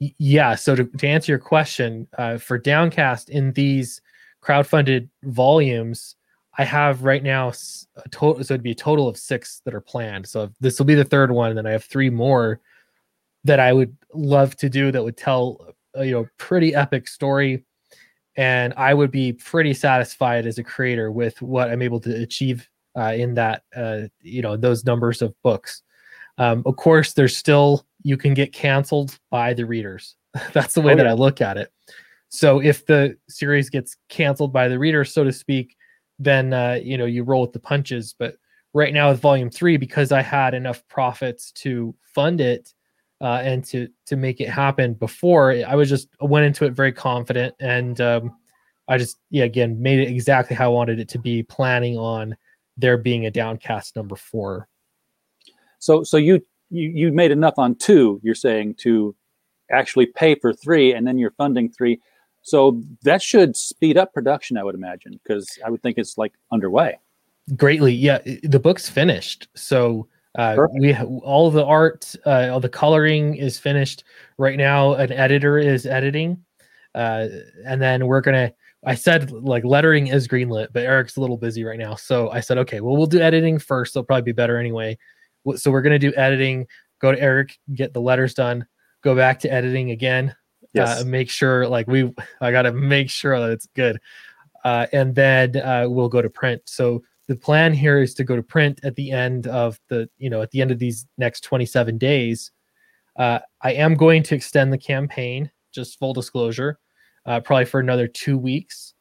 [0.00, 0.54] yeah.
[0.54, 4.00] So to, to answer your question, uh, for Downcast in these
[4.42, 6.16] crowdfunded volumes,
[6.58, 7.52] I have right now
[7.96, 10.26] a total, so it'd be a total of six that are planned.
[10.26, 12.60] So this will be the third one, and then I have three more
[13.44, 17.64] that I would love to do that would tell a, you know pretty epic story,
[18.36, 22.68] and I would be pretty satisfied as a creator with what I'm able to achieve
[22.98, 25.82] uh, in that uh, you know those numbers of books.
[26.38, 30.16] Um, of course, there's still you can get canceled by the readers.
[30.52, 31.04] That's the way oh, yeah.
[31.04, 31.72] that I look at it.
[32.30, 35.77] So if the series gets canceled by the reader, so to speak,
[36.18, 38.14] then uh, you know you roll with the punches.
[38.18, 38.36] But
[38.74, 42.72] right now with volume three, because I had enough profits to fund it
[43.20, 46.72] uh, and to to make it happen before, I was just I went into it
[46.72, 48.36] very confident, and um,
[48.88, 52.36] I just yeah again made it exactly how I wanted it to be, planning on
[52.76, 54.68] there being a downcast number four.
[55.78, 58.20] So so you you you made enough on two.
[58.22, 59.14] You're saying to
[59.70, 62.00] actually pay for three, and then you're funding three.
[62.42, 66.32] So that should speed up production, I would imagine, because I would think it's like
[66.50, 66.98] underway.
[67.56, 68.18] Greatly, yeah.
[68.42, 70.06] The book's finished, so
[70.38, 74.04] uh, we all the art, uh, all the coloring is finished
[74.36, 74.94] right now.
[74.94, 76.42] An editor is editing,
[76.94, 77.28] uh,
[77.64, 78.52] and then we're gonna.
[78.84, 82.40] I said like lettering is greenlit, but Eric's a little busy right now, so I
[82.40, 83.94] said okay, well we'll do editing first.
[83.94, 84.98] They'll probably be better anyway.
[85.56, 86.66] So we're gonna do editing.
[87.00, 88.66] Go to Eric, get the letters done.
[89.02, 90.34] Go back to editing again
[90.72, 91.00] yes.
[91.00, 94.00] Uh, make sure like we I got to make sure that it's good.
[94.64, 96.62] Uh, and then uh, we'll go to print.
[96.66, 100.30] So the plan here is to go to print at the end of the you
[100.30, 102.50] know at the end of these next 27 days.
[103.16, 106.78] Uh, I am going to extend the campaign, just full disclosure,
[107.26, 108.94] uh, probably for another two weeks,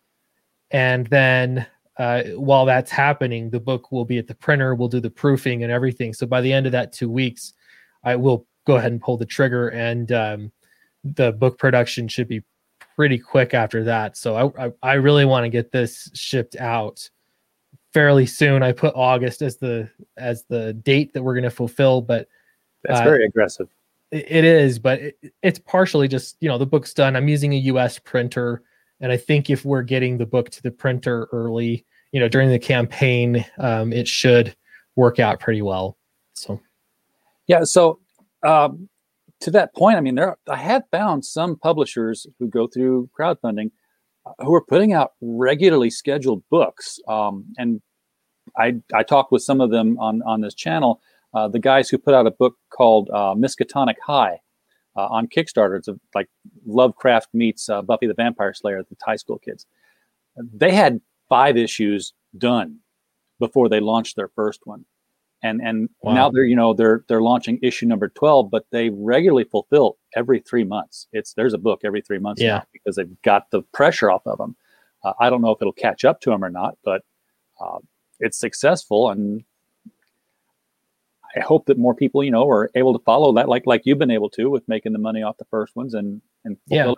[0.72, 4.76] and then uh, while that's happening, the book will be at the printer.
[4.76, 6.14] We'll do the proofing and everything.
[6.14, 7.54] So by the end of that two weeks,
[8.04, 10.52] I will go ahead and pull the trigger and um,
[11.04, 12.44] the book production should be
[12.96, 14.18] pretty quick after that.
[14.18, 17.10] So I I, I really want to get this shipped out
[17.94, 18.64] fairly soon.
[18.64, 22.28] I put August as the as the date that we're going to fulfill, but
[22.84, 23.70] that's uh, very aggressive.
[24.12, 27.16] It, it is, but it, it's partially just you know the book's done.
[27.16, 28.00] I'm using a U.S.
[28.00, 28.64] printer,
[29.00, 32.50] and I think if we're getting the book to the printer early, you know, during
[32.50, 34.56] the campaign, um, it should
[34.96, 35.98] work out pretty well.
[36.34, 36.60] So,
[37.48, 37.64] yeah.
[37.64, 38.00] So
[38.44, 38.90] um,
[39.42, 43.72] to that point, I mean, there I have found some publishers who go through crowdfunding
[44.26, 47.00] uh, who are putting out regularly scheduled books.
[47.08, 47.82] Um, and
[48.58, 51.02] I I talked with some of them on on this channel.
[51.34, 54.40] Uh, the guys who put out a book called uh, Miskatonic High
[54.96, 55.78] uh, on Kickstarter.
[55.78, 56.30] It's a, like
[56.66, 59.66] Lovecraft meets uh, Buffy the Vampire Slayer, the high school kids.
[60.36, 62.80] They had five issues done
[63.40, 64.86] before they launched their first one
[65.44, 66.14] and and wow.
[66.14, 70.40] now they're you know they're they're launching issue number 12 but they regularly fulfill every
[70.40, 72.62] three months it's there's a book every three months yeah.
[72.74, 74.56] because they've got the pressure off of them
[75.04, 77.04] uh, i don't know if it'll catch up to them or not but
[77.62, 77.78] uh,
[78.20, 79.44] it's successful and
[81.36, 84.00] i hope that more people you know are able to follow that like like you've
[84.00, 86.94] been able to with making the money off the first ones and and yeah.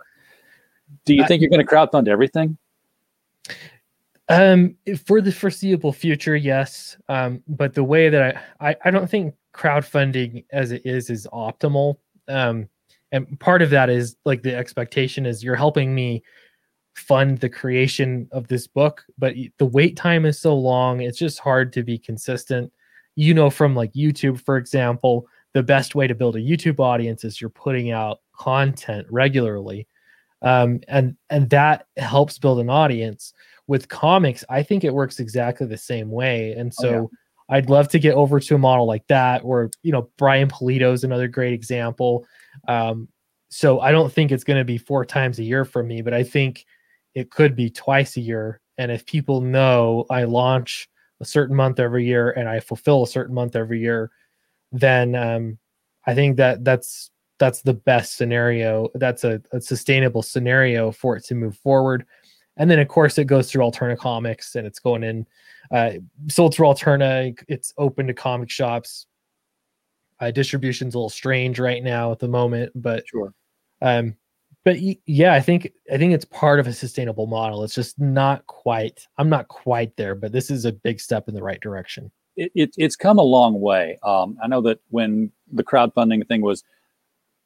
[1.04, 2.56] do you I, think you're going to crowdfund everything
[4.30, 6.96] um, for the foreseeable future, yes.
[7.08, 11.28] Um, but the way that I, I, I don't think crowdfunding as it is is
[11.32, 11.96] optimal.
[12.28, 12.68] Um,
[13.12, 16.22] and part of that is like the expectation is you're helping me
[16.94, 21.40] fund the creation of this book, but the wait time is so long, it's just
[21.40, 22.72] hard to be consistent.
[23.16, 27.24] You know, from like YouTube, for example, the best way to build a YouTube audience
[27.24, 29.88] is you're putting out content regularly.
[30.42, 33.34] um, and and that helps build an audience.
[33.70, 36.88] With comics, I think it works exactly the same way, and so.
[36.88, 37.16] Oh, yeah.
[37.52, 40.92] I'd love to get over to a model like that, or you know, Brian Pulido
[40.92, 42.24] is another great example.
[42.68, 43.08] Um,
[43.48, 46.14] so I don't think it's going to be four times a year for me, but
[46.14, 46.64] I think
[47.16, 48.60] it could be twice a year.
[48.78, 50.88] And if people know I launch
[51.20, 54.12] a certain month every year and I fulfill a certain month every year,
[54.70, 55.58] then um,
[56.06, 58.90] I think that that's that's the best scenario.
[58.94, 62.06] That's a, a sustainable scenario for it to move forward.
[62.56, 65.26] And then of course it goes through Alterna Comics and it's going in
[65.70, 65.92] uh,
[66.28, 67.38] sold through Alterna.
[67.48, 69.06] It's open to comic shops.
[70.20, 73.32] Uh, distribution's a little strange right now at the moment, but Sure.
[73.80, 74.14] um,
[74.64, 77.64] but yeah, I think I think it's part of a sustainable model.
[77.64, 79.06] It's just not quite.
[79.16, 82.10] I'm not quite there, but this is a big step in the right direction.
[82.36, 83.98] it, it, it's come a long way.
[84.02, 86.62] Um, I know that when the crowdfunding thing was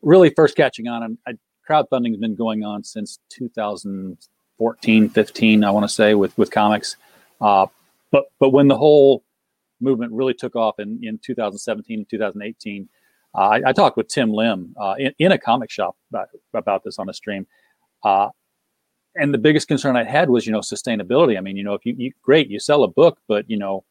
[0.03, 1.35] really first catching on, and I,
[1.71, 3.21] crowdfunding has been going on since
[4.59, 6.97] 2014, 15, I want to say, with with comics.
[7.41, 7.67] Uh,
[8.11, 9.25] but but when the whole
[9.81, 12.89] movement really took off in, in 2017 and 2018,
[13.35, 16.85] uh, I, I talked with Tim Lim uh, in, in a comic shop about, about
[16.85, 17.47] this on a stream.
[18.03, 18.29] Uh,
[19.17, 21.37] and the biggest concern I had was, you know, sustainability.
[21.37, 23.85] I mean, you know, if you, you great, you sell a book, but you know,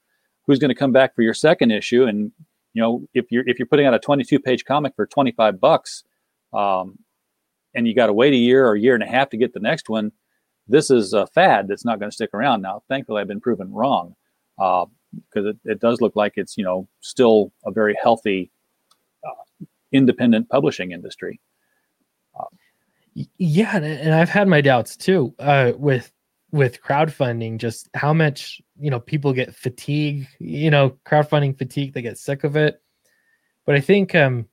[0.48, 2.06] who's going to come back for your second issue?
[2.06, 2.32] And
[2.74, 6.04] you know, if you're if you're putting out a 22 page comic for 25 bucks,
[6.54, 7.00] um,
[7.76, 9.54] and you got to wait a year or a year and a half to get
[9.54, 10.12] the next one,
[10.68, 12.62] this is a fad that's not going to stick around.
[12.62, 14.16] Now, thankfully, I've been proven wrong
[14.58, 18.52] because it, it does look like it's you know still a very healthy,
[19.26, 21.40] uh, independent publishing industry.
[23.16, 26.12] Y- Yeah, and, and I've had my doubts too uh, with
[26.52, 27.58] with crowdfunding.
[27.58, 30.28] Just how much you know people get fatigue.
[30.40, 31.94] You know, crowdfunding fatigue.
[31.94, 32.82] They get sick of it.
[33.66, 34.48] But I think um,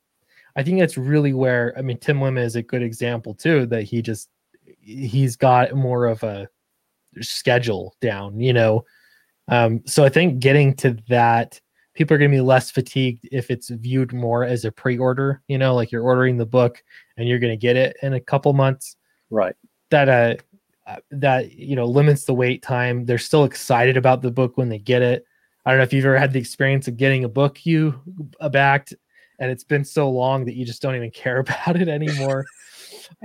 [0.56, 3.66] I think that's really where I mean Tim Lim is a good example too.
[3.66, 4.28] That he just
[4.80, 6.48] he's got more of a
[7.20, 8.40] schedule down.
[8.40, 8.84] You know,
[9.48, 11.60] um, so I think getting to that
[11.94, 15.58] people are going to be less fatigued if it's viewed more as a pre-order you
[15.58, 15.74] know?
[15.74, 16.82] Like you're ordering the book
[17.16, 18.96] and you're going to get it in a couple months.
[19.28, 19.54] Right.
[19.90, 20.34] that uh
[20.86, 23.04] uh, that you know limits the wait time.
[23.04, 25.24] They're still excited about the book when they get it.
[25.64, 28.00] I don't know if you've ever had the experience of getting a book you
[28.40, 28.94] uh, backed
[29.38, 32.44] and it's been so long that you just don't even care about it anymore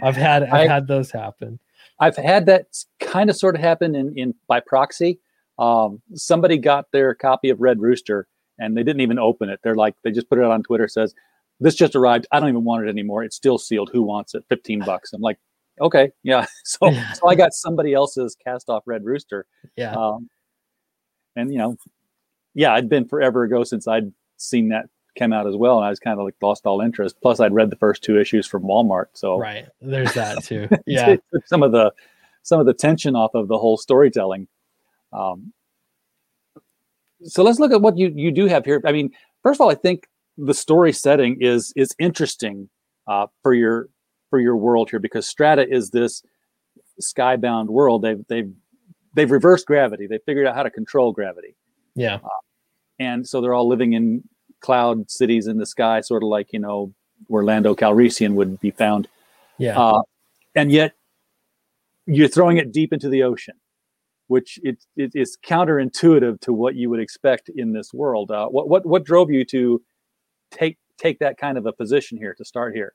[0.03, 1.59] i've had i've I- had those happen
[1.97, 2.65] I've had that
[2.99, 5.17] kind of sort of happen in, in by proxy.
[5.57, 8.27] Um, somebody got their copy of Red Rooster
[8.59, 9.61] and they didn't even open it.
[9.63, 10.89] They're like, they just put it on Twitter.
[10.89, 11.15] Says,
[11.61, 12.27] "This just arrived.
[12.33, 13.23] I don't even want it anymore.
[13.23, 13.91] It's still sealed.
[13.93, 14.43] Who wants it?
[14.49, 15.39] Fifteen bucks." I'm like,
[15.79, 16.45] okay, yeah.
[16.65, 19.45] So, so I got somebody else's cast off Red Rooster.
[19.77, 20.29] yeah Um,
[21.37, 21.77] and you know,
[22.55, 25.89] yeah, I'd been forever ago since I'd seen that come out as well, and I
[25.89, 27.15] was kind of like lost all interest.
[27.21, 31.15] Plus, I'd read the first two issues from Walmart, so right there's that too yeah
[31.45, 31.93] some of the
[32.43, 34.47] some of the tension off of the whole storytelling.
[35.11, 35.53] Um,
[37.23, 38.81] so let's look at what you you do have here.
[38.85, 39.11] I mean,
[39.43, 42.69] first of all, I think the story setting is is interesting
[43.07, 43.89] uh, for your
[44.29, 46.23] for your world here because Strata is this
[47.01, 48.01] skybound world.
[48.01, 48.51] They've they've
[49.13, 50.07] they've reversed gravity.
[50.07, 51.55] They figured out how to control gravity,
[51.95, 52.19] yeah
[52.99, 54.23] and so they're all living in
[54.61, 56.93] cloud cities in the sky, sort of like you know
[57.27, 59.07] where Lando Calrissian would be found
[59.57, 60.01] yeah uh,
[60.55, 60.93] and yet
[62.05, 63.55] you're throwing it deep into the ocean,
[64.27, 68.31] which it, it is counterintuitive to what you would expect in this world.
[68.31, 69.81] Uh, what what what drove you to
[70.51, 72.93] take take that kind of a position here to start here?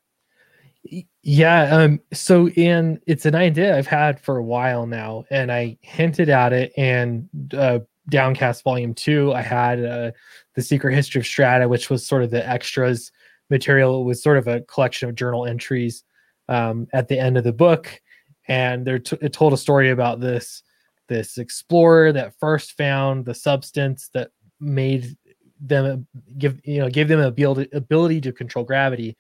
[1.23, 5.77] Yeah, um so in it's an idea I've had for a while now and I
[5.83, 10.11] hinted at it and uh Downcast Volume 2 I had uh
[10.55, 13.13] The Secret History of Strata which was sort of the extras
[13.51, 14.01] material.
[14.01, 16.05] It was sort of a collection of journal entries
[16.49, 18.01] um at the end of the book.
[18.49, 20.63] And t- it told a story about this
[21.09, 25.17] this explorer that first found the substance that made
[25.61, 26.07] them
[26.39, 29.17] give you know gave them ability ability to control gravity.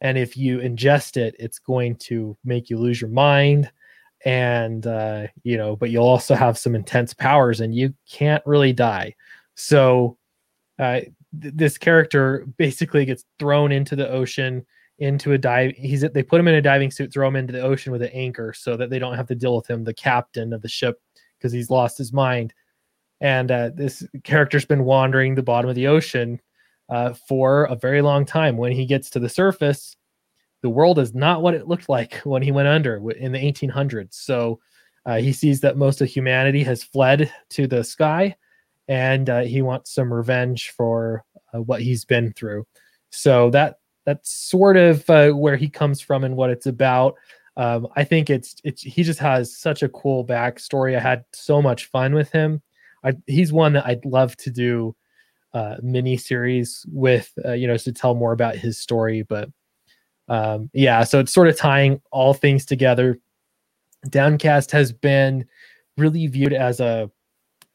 [0.00, 3.70] And if you ingest it it's going to make you lose your mind
[4.24, 8.72] and uh you know but you'll also have some intense powers and you can't really
[8.72, 9.14] die
[9.54, 10.16] so
[10.78, 11.00] uh
[11.40, 14.64] th- this character basically gets thrown into the ocean
[14.98, 17.60] into a dive he's they put him in a diving suit throw him into the
[17.60, 20.52] ocean with an anchor so that they don't have to deal with him the captain
[20.52, 21.00] of the ship
[21.38, 22.52] because he's lost his mind
[23.20, 26.40] and uh, this character's been wandering the bottom of the ocean
[26.88, 28.56] uh, for a very long time.
[28.56, 29.96] When he gets to the surface,
[30.62, 34.14] the world is not what it looked like when he went under in the 1800s.
[34.14, 34.60] So
[35.06, 38.36] uh, he sees that most of humanity has fled to the sky,
[38.88, 42.66] and uh, he wants some revenge for uh, what he's been through.
[43.10, 47.14] So that that's sort of uh, where he comes from and what it's about.
[47.56, 50.96] Um, I think it's it's he just has such a cool backstory.
[50.96, 52.62] I had so much fun with him.
[53.04, 54.94] I, he's one that I'd love to do
[55.54, 59.22] uh, mini series with, uh, you know, to tell more about his story.
[59.22, 59.48] But
[60.28, 63.18] um, yeah, so it's sort of tying all things together.
[64.10, 65.46] Downcast has been
[65.96, 67.10] really viewed as a,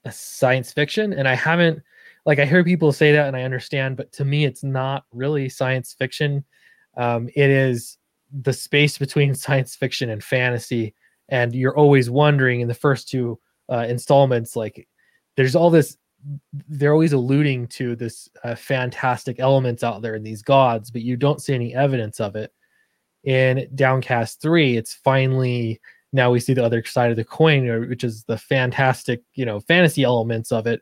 [0.05, 1.81] a science fiction, and I haven't
[2.25, 5.49] like I hear people say that, and I understand, but to me, it's not really
[5.49, 6.45] science fiction.
[6.95, 7.97] Um, it is
[8.31, 10.93] the space between science fiction and fantasy,
[11.29, 13.39] and you're always wondering in the first two
[13.69, 14.87] uh, installments, like
[15.35, 15.97] there's all this
[16.69, 21.17] they're always alluding to this uh, fantastic elements out there in these gods, but you
[21.17, 22.53] don't see any evidence of it.
[23.23, 25.79] In Downcast 3, it's finally
[26.13, 29.59] now we see the other side of the coin, which is the fantastic, you know,
[29.61, 30.81] fantasy elements of it.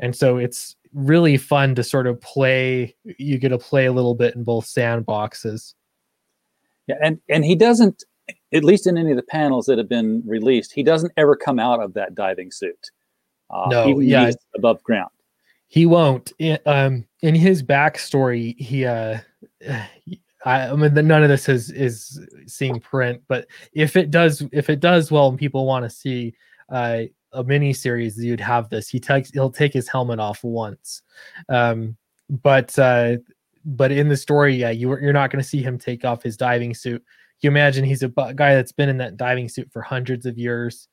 [0.00, 2.96] And so it's really fun to sort of play.
[3.04, 5.74] You get to play a little bit in both sandboxes.
[6.88, 8.02] Yeah, and and he doesn't,
[8.52, 11.60] at least in any of the panels that have been released, he doesn't ever come
[11.60, 12.90] out of that diving suit.
[13.50, 15.10] Uh, no, yeah, above ground.
[15.68, 16.32] He won't.
[16.38, 19.18] In, um, in his backstory, he uh,
[20.44, 24.68] I, I mean, none of this is is seeing print, but if it does, if
[24.68, 26.34] it does well, and people want to see
[26.68, 27.02] uh,
[27.32, 28.88] a mini series, you'd have this.
[28.88, 31.02] He takes he'll take his helmet off once,
[31.48, 31.96] um,
[32.28, 33.16] but uh,
[33.64, 36.36] but in the story, yeah, you you're not going to see him take off his
[36.36, 37.02] diving suit.
[37.40, 40.88] You imagine he's a guy that's been in that diving suit for hundreds of years.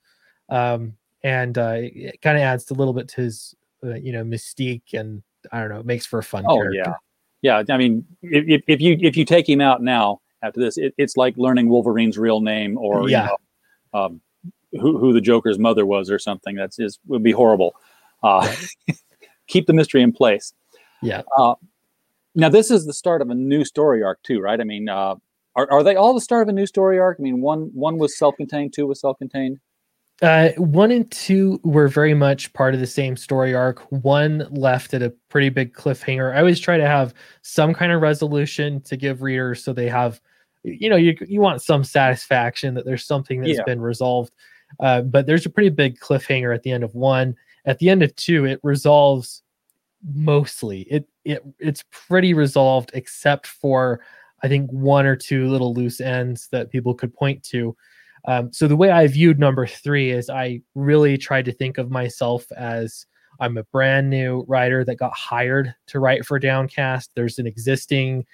[0.50, 4.24] Um, and uh, it kind of adds a little bit to his uh, you know
[4.24, 6.46] mystique and I don't know, it makes for a fun.
[6.48, 6.98] Oh character.
[7.42, 7.74] yeah, yeah.
[7.74, 11.18] I mean, if, if you if you take him out now after this, it, it's
[11.18, 13.24] like learning Wolverine's real name or yeah.
[13.24, 13.38] You
[13.94, 14.22] know, um,
[14.74, 16.56] who who the Joker's mother was or something.
[16.56, 17.76] That's is would be horrible.
[18.24, 18.54] Uh,
[19.48, 20.54] keep the mystery in place.
[21.02, 21.24] Yeah.
[21.38, 21.56] Uh,
[22.36, 24.60] now this is the start of a new story arc too, right?
[24.60, 25.16] I mean, uh,
[25.56, 27.18] are are they all the start of a new story arc?
[27.20, 29.60] I mean, one one was self-contained, two was self-contained.
[30.22, 33.80] Uh, one and two were very much part of the same story arc.
[33.92, 36.36] One left at a pretty big cliffhanger.
[36.36, 40.22] I always try to have some kind of resolution to give readers so they have,
[40.64, 43.64] you know, you, you want some satisfaction that there's something that's yeah.
[43.66, 44.32] been resolved.
[44.80, 47.36] Uh, but there's a pretty big cliffhanger at the end of one.
[47.66, 49.42] At the end of two, it resolves
[50.14, 50.82] mostly.
[50.82, 54.02] It it it's pretty resolved except for
[54.44, 57.76] I think one or two little loose ends that people could point to.
[58.26, 61.90] Um, so the way I viewed number three is I really tried to think of
[61.90, 63.06] myself as
[63.40, 67.12] I'm a brand new writer that got hired to write for Downcast.
[67.16, 68.26] There's an existing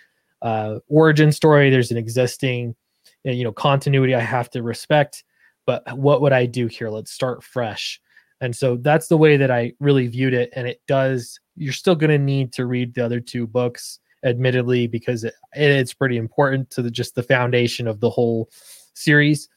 [0.42, 1.70] uh, origin story.
[1.70, 2.76] There's an existing,
[3.24, 5.24] you know, continuity I have to respect.
[5.66, 6.90] But what would I do here?
[6.90, 8.02] Let's start fresh.
[8.42, 10.50] And so that's the way that I really viewed it.
[10.56, 11.40] And it does.
[11.56, 15.94] You're still going to need to read the other two books, admittedly, because it, it's
[15.94, 18.50] pretty important to the, just the foundation of the whole
[18.94, 19.50] series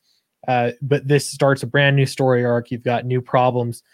[0.51, 2.73] uh, but this starts a brand new story arc.
[2.73, 3.85] You've got new problems,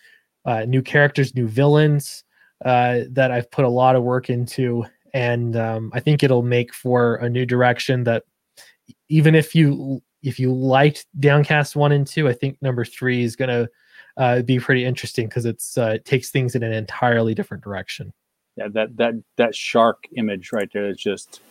[0.46, 2.24] uh, new characters, new villains
[2.64, 6.72] uh, that I've put a lot of work into, and um, I think it'll make
[6.72, 8.04] for a new direction.
[8.04, 8.22] That
[9.10, 13.36] even if you if you liked Downcast one and two, I think number three is
[13.36, 13.68] to
[14.16, 18.14] uh, be pretty interesting because it's uh, it takes things in an entirely different direction.
[18.56, 21.42] Yeah, that that that shark image right there is just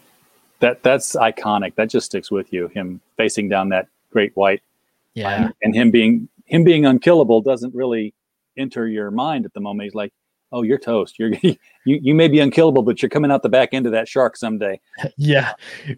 [0.61, 1.75] that that's iconic.
[1.75, 2.69] That just sticks with you.
[2.69, 4.63] Him facing down that great white
[5.15, 5.49] yeah.
[5.61, 8.13] and him being him being unkillable doesn't really
[8.57, 9.85] enter your mind at the moment.
[9.85, 10.13] He's like,
[10.51, 11.17] "Oh, you're toast.
[11.19, 14.07] You're you you may be unkillable, but you're coming out the back end of that
[14.07, 14.79] shark someday."
[15.17, 15.53] Yeah,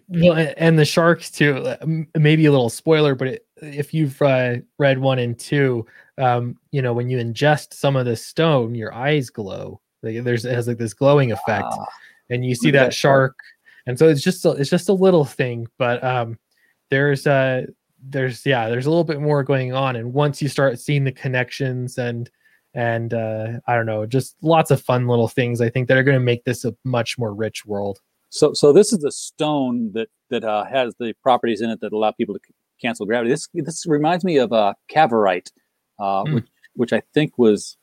[0.08, 1.74] well, and the sharks too.
[2.16, 6.82] Maybe a little spoiler, but it, if you've uh, read one and two, um, you
[6.82, 9.80] know when you ingest some of the stone, your eyes glow.
[10.02, 11.86] Like, there's it has like this glowing effect, ah,
[12.30, 13.36] and you see that, that shark.
[13.86, 16.38] And so it's just a, it's just a little thing, but um,
[16.90, 17.62] there's uh
[18.02, 19.96] there's yeah there's a little bit more going on.
[19.96, 22.30] And once you start seeing the connections and
[22.74, 26.02] and uh i don't know just lots of fun little things i think that are
[26.02, 27.98] going to make this a much more rich world.
[28.30, 31.92] So so this is the stone that that uh, has the properties in it that
[31.92, 33.30] allow people to c- cancel gravity.
[33.30, 35.50] This this reminds me of uh cavorite
[35.98, 36.34] uh mm.
[36.34, 37.76] which which i think was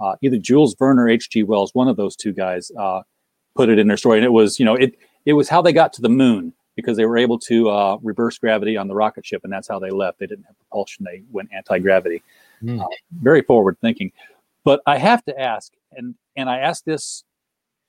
[0.00, 3.02] uh, either jules verne or hg wells one of those two guys uh
[3.56, 4.18] put it in their story.
[4.18, 4.96] And it was you know it
[5.26, 8.38] it was how they got to the moon because they were able to uh, reverse
[8.38, 10.20] gravity on the rocket ship, and that's how they left.
[10.20, 12.22] They didn't have propulsion; they went anti-gravity.
[12.62, 12.80] Mm.
[12.80, 12.86] Uh,
[13.20, 14.12] very forward thinking.
[14.62, 17.24] But I have to ask, and and I ask this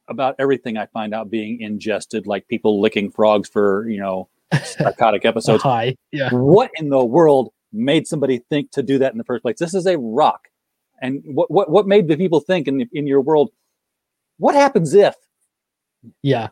[0.08, 4.28] about everything I find out being ingested, like people licking frogs for you know
[4.64, 5.62] psychotic episodes.
[5.62, 6.32] Hi, yeah.
[6.32, 9.60] What in the world made somebody think to do that in the first place?
[9.60, 10.48] This is a rock,
[11.00, 13.52] and what what what made the people think in in your world?
[14.40, 15.14] What happens if?
[16.24, 16.48] Yeah,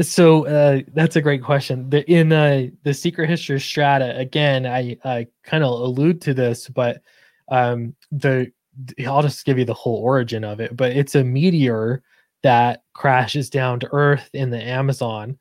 [0.00, 1.88] So uh, that's a great question.
[1.90, 6.34] The, in uh, the Secret History of Strata, again, I, I kind of allude to
[6.34, 7.02] this, but
[7.48, 8.50] um, the
[9.06, 10.76] I'll just give you the whole origin of it.
[10.76, 12.02] But it's a meteor
[12.42, 15.38] that crashes down to Earth in the Amazon,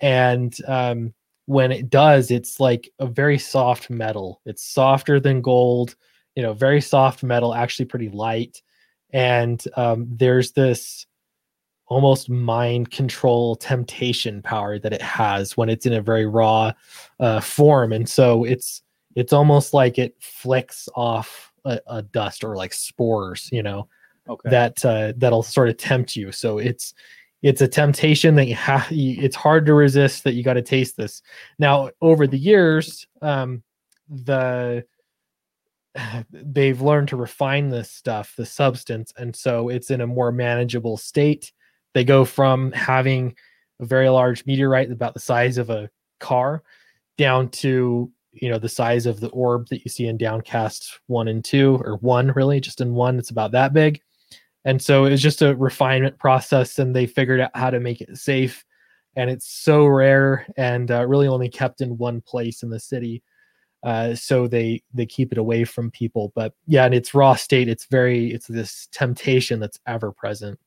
[0.00, 1.14] and um,
[1.46, 4.40] when it does, it's like a very soft metal.
[4.46, 5.94] It's softer than gold,
[6.34, 8.62] you know, very soft metal, actually pretty light.
[9.10, 11.06] And um, there's this
[11.94, 16.72] almost mind control temptation power that it has when it's in a very raw
[17.20, 17.92] uh, form.
[17.92, 18.82] And so it's
[19.14, 23.86] it's almost like it flicks off a, a dust or like spores you know
[24.28, 24.50] okay.
[24.50, 26.32] that uh, that'll sort of tempt you.
[26.32, 26.94] So it's
[27.42, 30.96] it's a temptation that you have it's hard to resist that you got to taste
[30.96, 31.22] this.
[31.60, 33.62] Now over the years um
[34.08, 34.84] the
[36.32, 40.96] they've learned to refine this stuff the substance and so it's in a more manageable
[40.96, 41.52] state
[41.94, 43.34] they go from having
[43.80, 45.88] a very large meteorite about the size of a
[46.20, 46.62] car
[47.16, 51.28] down to you know the size of the orb that you see in downcast one
[51.28, 54.00] and two or one really just in one it's about that big.
[54.66, 58.00] And so it was just a refinement process and they figured out how to make
[58.00, 58.64] it safe.
[59.14, 63.22] And it's so rare and uh, really only kept in one place in the city
[63.84, 66.32] uh, so they they keep it away from people.
[66.34, 67.68] But yeah in its raw state.
[67.68, 70.58] It's very it's this temptation that's ever present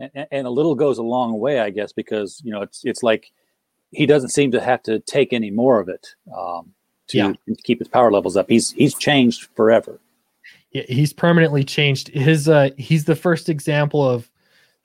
[0.00, 3.02] and, and a little goes a long way, I guess, because you know it's it's
[3.02, 3.30] like
[3.90, 6.72] he doesn't seem to have to take any more of it um,
[7.08, 7.32] to, yeah.
[7.64, 8.48] keep his power levels up.
[8.48, 10.00] He's he's changed forever.
[10.72, 12.08] Yeah, he's permanently changed.
[12.08, 14.30] His uh, he's the first example of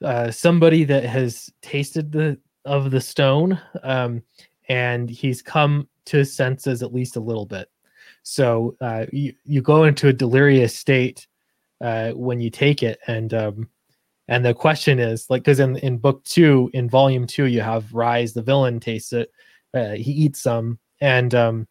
[0.04, 4.24] uh, somebody that has tasted the of the stone, um,
[4.68, 7.70] and he's come to his senses at least a little bit.
[8.24, 11.28] So uh, you you go into a delirious state
[11.82, 13.70] uh, when you take it, and um,
[14.28, 17.94] and the question is like, because in, in book two, in volume two, you have
[17.94, 19.32] Rise, the villain, tastes it.
[19.74, 21.68] Uh, he eats some, and um,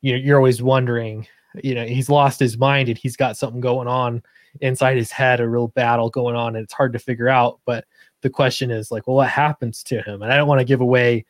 [0.00, 1.26] you you're always wondering,
[1.62, 4.22] you know, he's lost his mind and he's got something going on
[4.60, 7.60] inside his head, a real battle going on, and it's hard to figure out.
[7.64, 7.84] But
[8.20, 10.22] the question is like, well, what happens to him?
[10.22, 11.24] And I don't want to give away,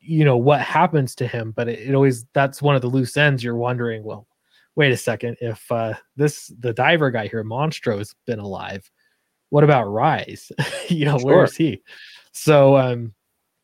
[0.00, 3.16] you know, what happens to him, but it, it always that's one of the loose
[3.16, 3.42] ends.
[3.42, 4.26] You're wondering, well,
[4.76, 8.88] wait a second, if uh, this the diver guy here, Monstro, has been alive
[9.52, 10.50] what about Rise?
[10.88, 11.26] you know, sure.
[11.26, 11.82] where is he?
[12.32, 13.12] So, um,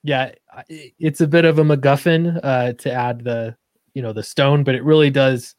[0.03, 0.33] yeah,
[0.69, 3.57] it's a bit of a MacGuffin uh, to add the,
[3.95, 5.55] you know, the stone, but it really does.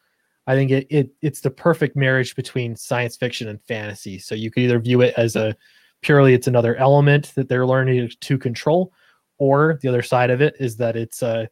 [0.46, 4.20] I think it, it it's the perfect marriage between science fiction and fantasy.
[4.20, 5.56] So you could either view it as a
[6.04, 8.94] purely it's another element that they're learning to control,
[9.40, 11.50] or the other side of it is that it's a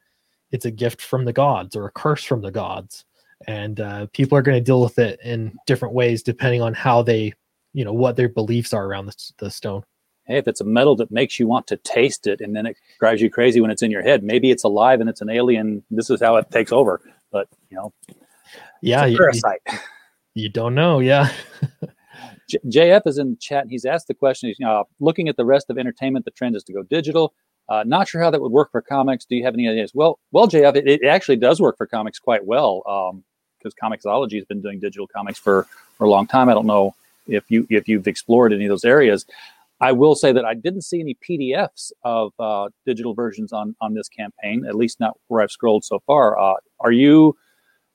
[0.51, 3.05] it's a gift from the gods or a curse from the gods,
[3.47, 7.01] and uh, people are going to deal with it in different ways depending on how
[7.01, 7.34] they
[7.78, 9.84] you know what their beliefs are around the, the stone.
[10.25, 12.75] Hey if it's a metal that makes you want to taste it and then it
[12.99, 15.84] drives you crazy when it's in your head maybe it's alive and it's an alien
[15.91, 16.99] this is how it takes over.
[17.32, 17.93] But you know
[18.82, 19.19] yeah you,
[20.34, 21.32] you, don't know yeah.
[22.49, 25.38] J- jf is in the chat and he's asked the question he's uh, looking at
[25.38, 27.36] the rest of entertainment the trend is to go digital.
[27.69, 29.25] Uh, not sure how that would work for comics.
[29.25, 29.91] Do you have any ideas?
[29.93, 32.82] Well well jf it, it actually does work for comics quite well
[33.61, 36.49] because um, comixology has been doing digital comics for for a long time.
[36.49, 36.95] I don't know
[37.28, 39.25] if you if you've explored any of those areas.
[39.80, 43.93] I will say that I didn't see any PDFs of uh, digital versions on on
[43.93, 46.38] this campaign, at least not where I've scrolled so far.
[46.39, 47.36] Uh, are you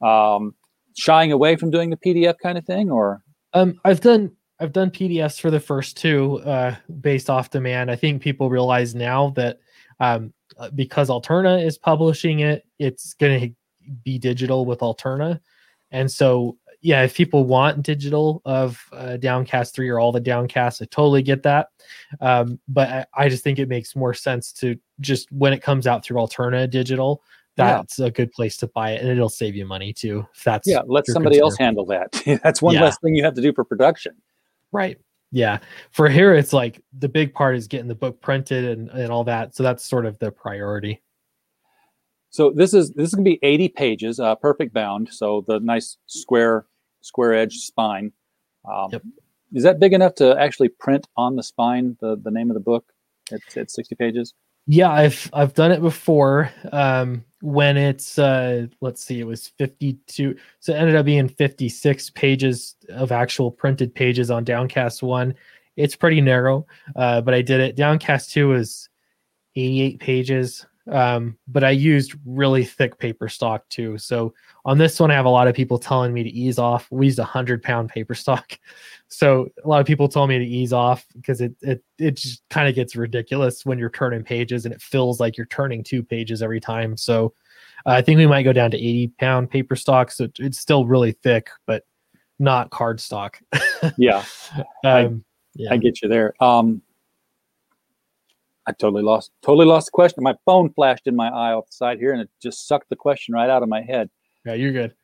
[0.00, 0.54] um,
[0.96, 3.22] shying away from doing the PDF kind of thing, or?
[3.52, 7.90] Um, I've done I've done PDFs for the first two uh, based off demand.
[7.90, 9.58] I think people realize now that
[9.98, 15.40] um, uh, because Alterna is publishing it, it's going to be digital with Alterna,
[15.90, 20.82] and so yeah, if people want digital of uh, Downcast 3 or all the Downcast,
[20.82, 21.68] I totally get that.
[22.20, 25.86] Um, but I, I, just think it makes more sense to just when it comes
[25.86, 27.22] out through Alterna Digital,
[27.56, 28.06] that's yeah.
[28.06, 30.26] a good place to buy it and it'll save you money too.
[30.34, 31.44] If that's yeah, let somebody concern.
[31.44, 32.40] else handle that.
[32.42, 32.82] that's one yeah.
[32.82, 34.14] less thing you have to do for production.
[34.72, 34.98] Right.
[35.30, 35.58] Yeah.
[35.92, 39.24] For here, it's like the big part is getting the book printed and, and all
[39.24, 39.54] that.
[39.54, 41.00] So that's sort of the priority.
[42.30, 45.10] So this is this is gonna be 80 pages, uh, perfect bound.
[45.12, 46.64] So the nice square
[47.02, 48.12] square edge spine.
[48.70, 49.02] Um, yep.
[49.52, 52.60] Is that big enough to actually print on the spine the, the name of the
[52.60, 52.92] book?
[53.30, 54.34] It's, it's 60 pages.
[54.66, 56.50] Yeah, I've I've done it before.
[56.70, 60.36] Um, when it's uh, let's see, it was 52.
[60.60, 65.34] So it ended up being 56 pages of actual printed pages on Downcast one.
[65.76, 67.76] It's pretty narrow, uh, but I did it.
[67.76, 68.88] Downcast two is
[69.56, 70.66] 88 pages.
[70.90, 73.98] Um, but I used really thick paper stock too.
[73.98, 76.88] So on this one, I have a lot of people telling me to ease off.
[76.90, 78.58] We used a hundred pound paper stock,
[79.08, 82.42] so a lot of people told me to ease off because it it it just
[82.50, 86.02] kind of gets ridiculous when you're turning pages and it feels like you're turning two
[86.02, 86.96] pages every time.
[86.96, 87.34] So
[87.86, 90.10] uh, I think we might go down to 80 pound paper stock.
[90.10, 91.84] So it's still really thick, but
[92.38, 93.40] not card stock.
[93.96, 94.24] yeah.
[94.84, 95.24] um,
[95.54, 95.72] yeah.
[95.72, 96.34] I get you there.
[96.40, 96.82] Um,
[98.66, 100.22] I totally lost totally lost the question.
[100.22, 102.96] My phone flashed in my eye off the side here, and it just sucked the
[102.96, 104.10] question right out of my head.
[104.44, 104.94] Yeah, you're good.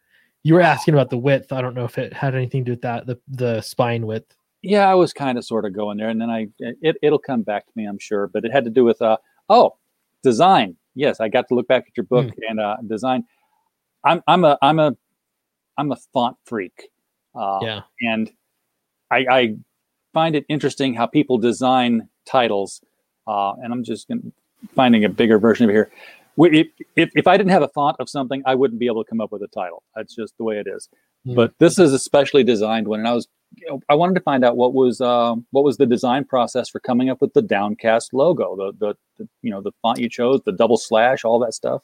[0.45, 1.53] You were asking about the width.
[1.53, 4.35] I don't know if it had anything to do with that the the spine width.
[4.63, 7.43] Yeah, I was kind of sort of going there, and then I it it'll come
[7.43, 8.29] back to me, I'm sure.
[8.29, 9.17] But it had to do with uh
[9.49, 9.77] oh
[10.23, 10.77] design.
[10.95, 12.33] Yes, I got to look back at your book mm.
[12.49, 13.25] and uh, design.
[14.05, 14.97] I'm I'm a I'm a
[15.77, 16.89] I'm a font freak.
[17.35, 18.31] Uh, yeah, and
[19.11, 19.57] I, I
[20.13, 22.81] find it interesting how people design titles
[23.29, 24.11] uh, and I'm just
[24.75, 25.91] finding a bigger version of it here.
[26.41, 29.09] If, if, if, I didn't have a font of something, I wouldn't be able to
[29.09, 29.83] come up with a title.
[29.95, 30.89] That's just the way it is.
[31.27, 31.35] Mm.
[31.35, 34.21] But this is a specially designed one, and I was you know, I wanted to
[34.21, 37.43] find out what was uh, what was the design process for coming up with the
[37.43, 41.39] downcast logo, the, the, the you know the font you chose, the double slash, all
[41.41, 41.83] that stuff.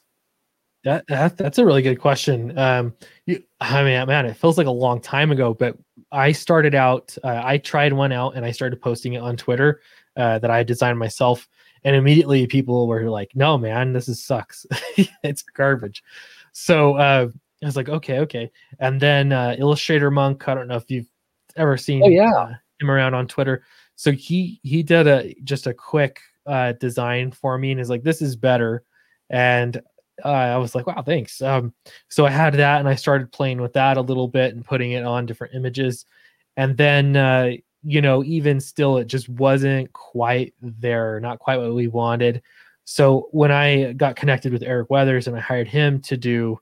[0.83, 2.57] That, that that's a really good question.
[2.57, 2.93] Um,
[3.25, 5.75] you, I mean, man, it feels like a long time ago, but
[6.11, 7.17] I started out.
[7.23, 9.81] Uh, I tried one out, and I started posting it on Twitter
[10.15, 11.47] uh, that I designed myself.
[11.83, 14.65] And immediately people were like, no, man, this is sucks.
[15.23, 16.03] it's garbage.
[16.51, 17.27] So uh,
[17.61, 18.51] I was like, okay, okay.
[18.79, 21.09] And then uh, Illustrator Monk, I don't know if you've
[21.55, 22.31] ever seen oh, yeah.
[22.31, 23.63] Uh, him around on Twitter.
[23.95, 28.03] So he he did a just a quick uh, design for me and is like,
[28.03, 28.83] this is better.
[29.29, 29.81] And
[30.23, 31.41] uh, I was like, wow, thanks.
[31.41, 31.73] Um,
[32.09, 34.91] so I had that and I started playing with that a little bit and putting
[34.91, 36.05] it on different images.
[36.57, 37.51] And then uh,
[37.85, 42.41] you know, even still, it just wasn't quite there, not quite what we wanted.
[42.83, 46.59] So when I got connected with Eric Weathers and I hired him to do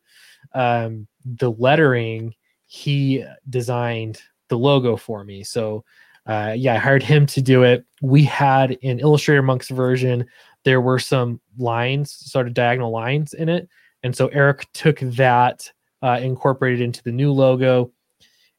[0.53, 5.43] um, the lettering, he designed the logo for me.
[5.43, 5.85] So
[6.25, 7.85] uh, yeah, I hired him to do it.
[8.01, 10.25] We had an Illustrator Monk's version,
[10.63, 13.67] there were some lines, sort of diagonal lines in it.
[14.03, 15.71] And so Eric took that,
[16.01, 17.91] uh, incorporated into the new logo.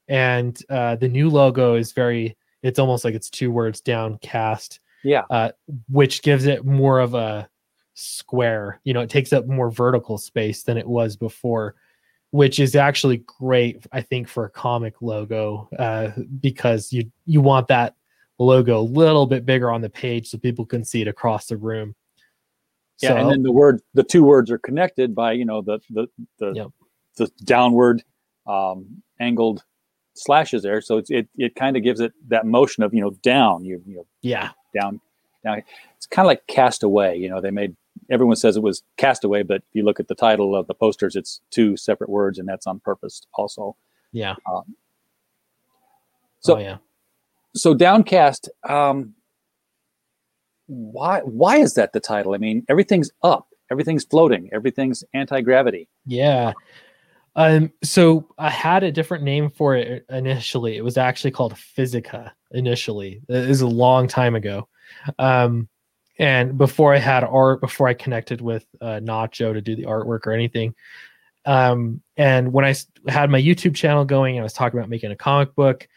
[0.08, 4.80] And uh, the new logo is very it's almost like it's two words downcast.
[5.04, 5.24] Yeah.
[5.28, 5.50] Uh,
[5.90, 7.48] which gives it more of a
[7.92, 8.80] square.
[8.84, 11.74] You know, it takes up more vertical space than it was before,
[12.30, 16.10] which is actually great, I think, for a comic logo uh,
[16.40, 17.94] because you you want that
[18.38, 21.58] logo a little bit bigger on the page so people can see it across the
[21.58, 21.94] room.
[23.02, 25.80] Yeah, so, and then the word, the two words are connected by you know the
[25.90, 26.06] the
[26.38, 26.68] the, yep.
[27.16, 28.02] the downward
[28.46, 29.64] um, angled
[30.14, 33.10] slashes there, so it's, it it kind of gives it that motion of you know
[33.22, 35.00] down, you you know yeah down
[35.44, 35.62] down.
[35.96, 37.18] It's kind of like Castaway.
[37.18, 37.76] You know, they made
[38.10, 41.16] everyone says it was Castaway, but if you look at the title of the posters,
[41.16, 43.76] it's two separate words, and that's on purpose also.
[44.12, 44.34] Yeah.
[44.50, 44.76] Um,
[46.40, 46.76] so oh, yeah.
[47.54, 48.48] So downcast.
[48.68, 49.14] Um,
[50.66, 52.34] why why is that the title?
[52.34, 55.88] I mean, everything's up, everything's floating, everything's anti gravity.
[56.06, 56.52] Yeah.
[57.36, 60.76] Um, so I had a different name for it initially.
[60.76, 63.20] It was actually called Physica initially.
[63.28, 64.68] It was a long time ago.
[65.18, 65.68] Um,
[66.18, 70.26] and before I had art, before I connected with uh, Nacho to do the artwork
[70.26, 70.74] or anything.
[71.44, 72.74] Um, and when I
[73.08, 75.88] had my YouTube channel going, and I was talking about making a comic book.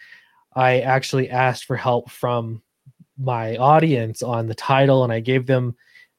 [0.55, 2.63] I actually asked for help from
[3.19, 5.75] my audience on the title, and I gave them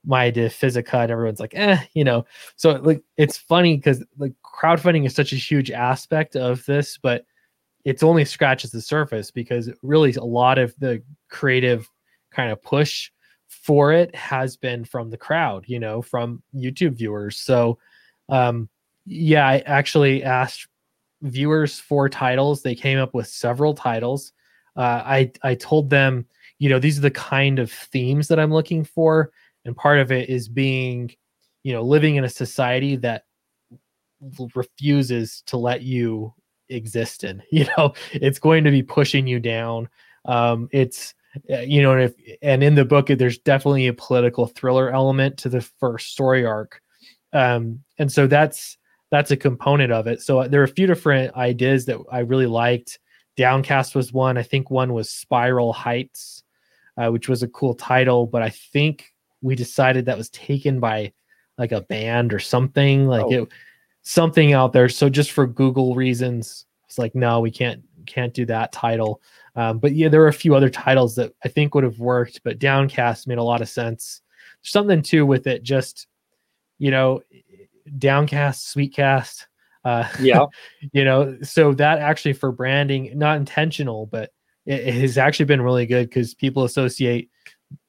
[0.08, 2.24] my idea of Physica, and everyone's like, eh, you know.
[2.56, 7.26] So like, it's funny because like crowdfunding is such a huge aspect of this, but
[7.84, 11.88] it's only scratches the surface because really a lot of the creative
[12.32, 13.10] kind of push
[13.48, 17.38] for it has been from the crowd, you know, from YouTube viewers.
[17.38, 17.78] So,
[18.30, 18.68] um,
[19.04, 20.68] yeah, I actually asked
[21.22, 22.62] viewers for titles.
[22.62, 24.32] They came up with several titles.
[24.76, 26.26] Uh, I I told them,
[26.58, 29.32] you know, these are the kind of themes that I'm looking for,
[29.68, 31.14] and part of it is being,
[31.62, 33.24] you know, living in a society that
[34.54, 36.32] refuses to let you
[36.70, 37.92] exist in you know?
[38.12, 39.88] It's going to be pushing you down.
[40.24, 41.14] Um it's
[41.52, 45.36] uh, you know and if and in the book there's definitely a political thriller element
[45.38, 46.82] to the first story arc.
[47.34, 48.78] Um and so that's
[49.10, 50.22] that's a component of it.
[50.22, 52.98] So uh, there are a few different ideas that i really liked.
[53.36, 54.38] Downcast was one.
[54.38, 56.42] I think one was spiral heights
[56.98, 61.12] uh, which was a cool title but i think we decided that was taken by
[61.56, 63.32] like a band or something like oh.
[63.32, 63.48] it
[64.02, 64.88] something out there.
[64.88, 69.20] So just for Google reasons, it's like no, we can't can't do that title.
[69.54, 72.40] Um, but yeah, there were a few other titles that I think would have worked,
[72.44, 74.22] but Downcast made a lot of sense.
[74.62, 75.62] There's something too with it.
[75.62, 76.06] Just
[76.78, 77.20] you know,
[77.98, 79.46] downcast, sweetcast.
[79.84, 80.46] Uh, Yeah.
[80.92, 84.30] you know, so that actually for branding, not intentional, but
[84.64, 87.30] it, it has actually been really good because people associate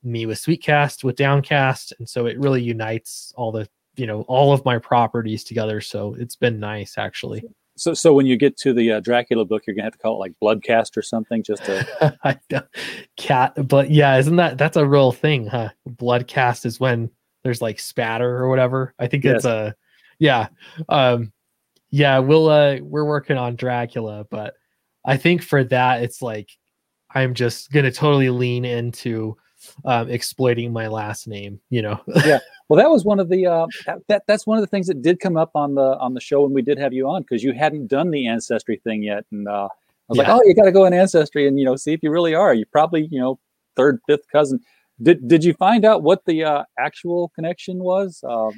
[0.04, 4.54] me with Sweetcast with Downcast, and so it really unites all the you know all
[4.54, 5.82] of my properties together.
[5.82, 7.44] So it's been nice actually.
[7.78, 10.16] So, so when you get to the uh, Dracula book, you're gonna have to call
[10.16, 12.40] it like Bloodcast or something, just to.
[13.18, 15.70] Cat, but yeah, isn't that that's a real thing, huh?
[15.88, 17.10] Bloodcast is when
[17.44, 18.94] there's like spatter or whatever.
[19.00, 19.46] I think it's Yes.
[19.46, 19.76] a
[20.20, 20.48] yeah.
[20.90, 21.32] Um
[21.90, 24.56] yeah, we'll uh we're working on Dracula, but
[25.06, 26.50] I think for that it's like
[27.16, 29.38] I'm just gonna totally lean into
[29.86, 32.00] um exploiting my last name, you know.
[32.26, 32.40] Yeah.
[32.68, 35.02] Well, that was one of the uh, that, that that's one of the things that
[35.02, 37.44] did come up on the on the show when we did have you on because
[37.44, 39.70] you hadn't done the ancestry thing yet, and uh, I
[40.08, 42.12] was like, oh, you got to go in ancestry and you know see if you
[42.12, 42.54] really are.
[42.54, 43.40] You probably you know
[43.76, 44.60] third, fifth cousin.
[45.02, 48.24] Did did you find out what the uh, actual connection was?
[48.28, 48.52] Um,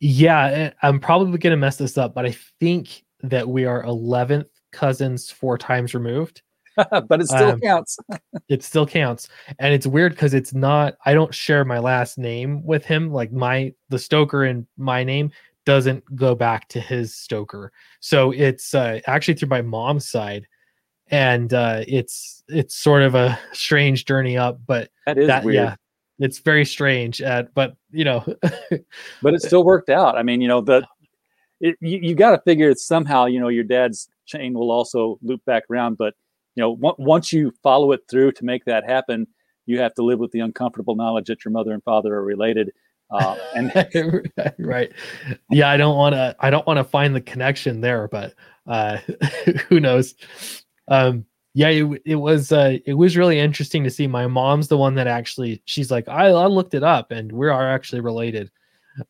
[0.00, 4.46] yeah, eh, I'm probably gonna mess this up, but I think that we are 11th
[4.70, 6.42] cousins four times removed.
[7.08, 7.98] but it still Um, counts.
[8.48, 12.64] it still counts and it's weird because it's not i don't share my last name
[12.64, 15.30] with him like my the stoker in my name
[15.66, 20.46] doesn't go back to his stoker so it's uh, actually through my mom's side
[21.10, 25.54] and uh it's it's sort of a strange journey up but That is that weird.
[25.54, 25.74] yeah
[26.20, 28.24] it's very strange uh, but you know
[29.22, 30.18] but it still worked out.
[30.18, 30.84] I mean, you know, the
[31.60, 33.26] it, you, you got to figure it somehow.
[33.26, 35.96] You know, your dad's chain will also loop back around.
[35.96, 36.14] But
[36.58, 39.28] you know, on- once you follow it through to make that happen,
[39.66, 42.72] you have to live with the uncomfortable knowledge that your mother and father are related.
[43.10, 43.72] Uh, and
[44.58, 44.92] right
[45.50, 48.34] yeah i don't want to i don't want to find the connection there but
[48.66, 48.98] uh
[49.68, 50.14] who knows?
[50.88, 54.06] Um yeah it, it was uh it was really interesting to see.
[54.06, 57.48] My mom's the one that actually she's like i, I looked it up and we
[57.48, 58.50] are actually related.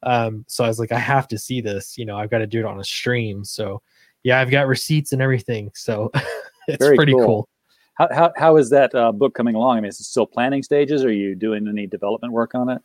[0.04, 2.46] Um so i was like i have to see this you know i've got to
[2.46, 3.42] do it on a stream.
[3.44, 3.82] So
[4.22, 6.12] yeah i've got receipts and everything so
[6.68, 7.26] it's Very pretty cool.
[7.26, 7.48] cool.
[7.94, 9.78] how, how, how is that uh, book coming along?
[9.78, 11.04] I mean, is it still planning stages?
[11.04, 12.82] Are you doing any development work on it?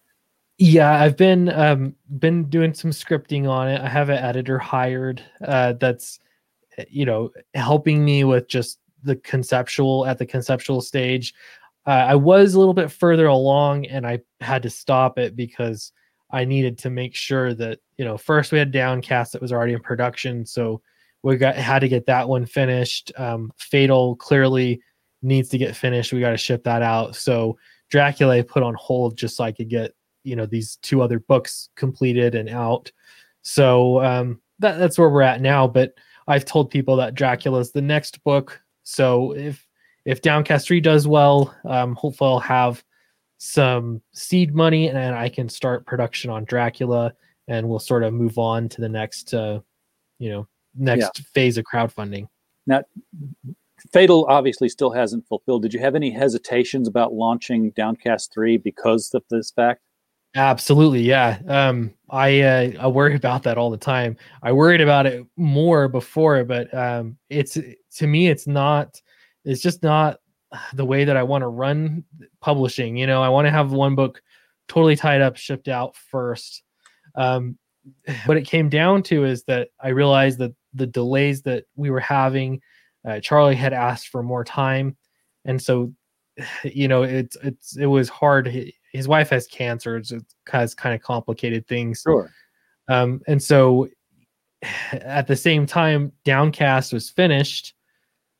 [0.60, 3.82] Yeah, I've been um been doing some scripting on it.
[3.82, 6.20] I have an editor hired uh that's
[6.90, 11.34] you know helping me with just the conceptual at the conceptual stage.
[11.86, 15.92] Uh, I was a little bit further along and I had to stop it because
[16.32, 19.74] I needed to make sure that you know first we had Downcast that was already
[19.74, 20.82] in production, so
[21.24, 23.12] we got had to get that one finished.
[23.18, 24.82] Um, Fatal clearly
[25.22, 26.14] needs to get finished.
[26.14, 27.16] We got to ship that out.
[27.16, 27.58] So
[27.90, 29.94] Dracula put on hold just so I could get
[30.24, 32.92] you know these two other books completed and out.
[33.42, 35.68] So um, that, that's where we're at now.
[35.68, 35.94] But
[36.28, 38.62] I've told people that Dracula's the next book.
[38.84, 39.66] So if
[40.06, 42.84] if Downcast 3 does well, um, hopefully I'll have
[43.38, 47.14] some seed money and I can start production on Dracula
[47.48, 49.60] and we'll sort of move on to the next uh,
[50.20, 52.28] you know next phase of crowdfunding.
[52.66, 52.84] Now,
[53.92, 55.64] Fatal obviously still hasn't fulfilled.
[55.64, 59.82] Did you have any hesitations about launching Downcast 3 because of this fact?
[60.36, 61.40] Absolutely, yeah.
[61.48, 64.18] Um, I uh, I worry about that all the time.
[64.42, 67.58] I worried about it more before, but um, it's
[67.98, 69.00] to me, it's not.
[69.46, 70.20] It's just not
[70.74, 72.04] the way that I want to run
[72.42, 72.96] publishing.
[72.96, 74.22] You know, I want to have one book
[74.68, 76.64] totally tied up, shipped out first.
[77.16, 77.58] Um,
[78.26, 82.00] what it came down to is that I realized that the delays that we were
[82.00, 82.62] having,
[83.06, 84.96] uh, Charlie had asked for more time,
[85.46, 85.94] and so
[86.64, 88.48] you know it's it's it was hard.
[88.92, 90.04] His wife has cancer.
[90.04, 92.02] So it has kind of complicated things.
[92.02, 92.32] Sure.
[92.88, 93.88] um and so
[94.92, 97.74] at the same time downcast was finished.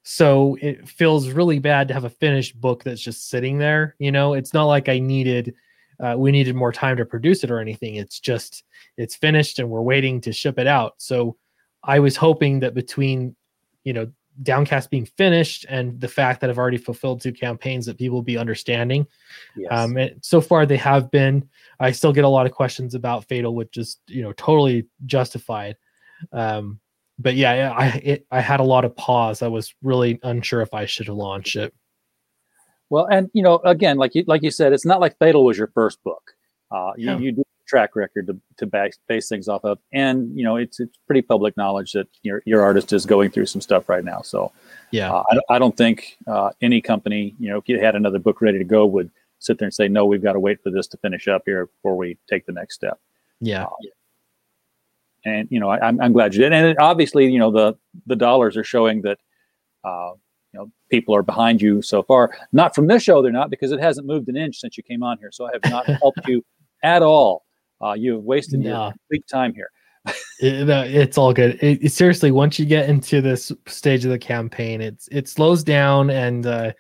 [0.06, 4.12] So it feels really bad to have a finished book that's just sitting there you
[4.12, 4.34] know?
[4.34, 5.56] It's not like i needed
[6.00, 7.96] uh, we needed more time to produce it or anything.
[7.96, 8.64] It's just
[8.98, 10.96] it's finished and we're waiting to ship it out.
[10.98, 11.38] So
[11.84, 13.36] i was hoping that between
[13.84, 14.10] you know
[14.42, 18.24] downcast being finished and the fact that i've already fulfilled two campaigns that people will
[18.24, 19.06] be understanding
[19.56, 19.70] Yes.
[19.72, 21.48] um, and so far they have been.
[21.80, 25.76] I still get a lot of questions about Fatal, which is you know totally justified.
[26.32, 26.80] Um,
[27.20, 29.42] but yeah, I it, I had a lot of pause.
[29.44, 31.74] I was really unsure if I should have launched it.
[32.90, 35.58] Well, and you know, again, like you like you said, it's not like Fatal was
[35.58, 36.32] your first book.
[36.72, 37.18] Uh, you, Yeah.
[37.20, 40.56] you do a track record to, to base, base things off of, and you know,
[40.58, 44.04] it's it's pretty public knowledge that your your artist is going through some stuff right
[44.04, 44.22] now.
[44.22, 44.52] So
[44.92, 47.96] Yeah, uh, I, don't- I don't think uh, any company, you know, if you had
[47.96, 49.10] another book ready to go, would
[49.40, 51.66] sit there and say, no, we've got to wait for this to finish up here
[51.68, 53.00] before we take the next step.
[53.42, 53.66] yeah,
[55.26, 56.54] and you know I, I'm, I'm glad you did.
[56.54, 57.76] And it, obviously you know the
[58.08, 59.20] the dollars are showing that
[59.84, 60.12] uh,
[60.52, 62.36] you know people are behind you so far.
[62.52, 65.04] Not from this show they're not because it hasn't moved an inch since you came
[65.04, 65.32] on here.
[65.32, 66.44] So i have not helped you
[66.84, 67.46] at all
[67.84, 68.86] Uh, you have wasted Nah.
[68.86, 69.70] your complete time here.
[70.40, 71.58] It- no, it's all good.
[71.64, 75.64] It, it- seriously, once you get into this stage of the campaign, it's it slows
[75.64, 76.74] down, and uh,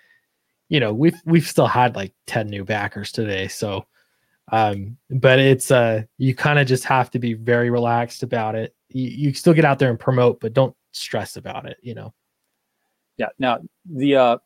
[0.69, 3.85] you know we've we've still had like ten new backers today, so
[4.51, 8.75] um, but it's uh you kind of just have to be very relaxed about it.
[8.89, 11.77] You, you still get out there and promote, but don't stress about it.
[11.81, 12.13] You know.
[13.17, 13.29] Yeah.
[13.39, 14.37] Now the uh,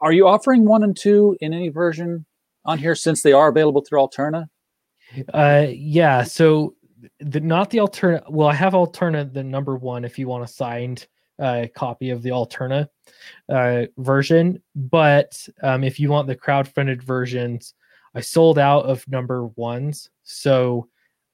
[0.00, 2.26] are you offering one and two in any version
[2.64, 4.48] on here since they are available through Alterna?
[5.32, 6.22] Uh, yeah.
[6.22, 6.74] So
[7.20, 8.30] the not the alternate.
[8.30, 11.06] Well, I have Alterna the number one if you want a signed
[11.38, 12.88] uh, copy of the Alterna
[13.48, 14.62] uh, version.
[14.74, 17.74] But um, if you want the crowd-funded versions,
[18.14, 20.10] I sold out of number ones.
[20.22, 20.88] So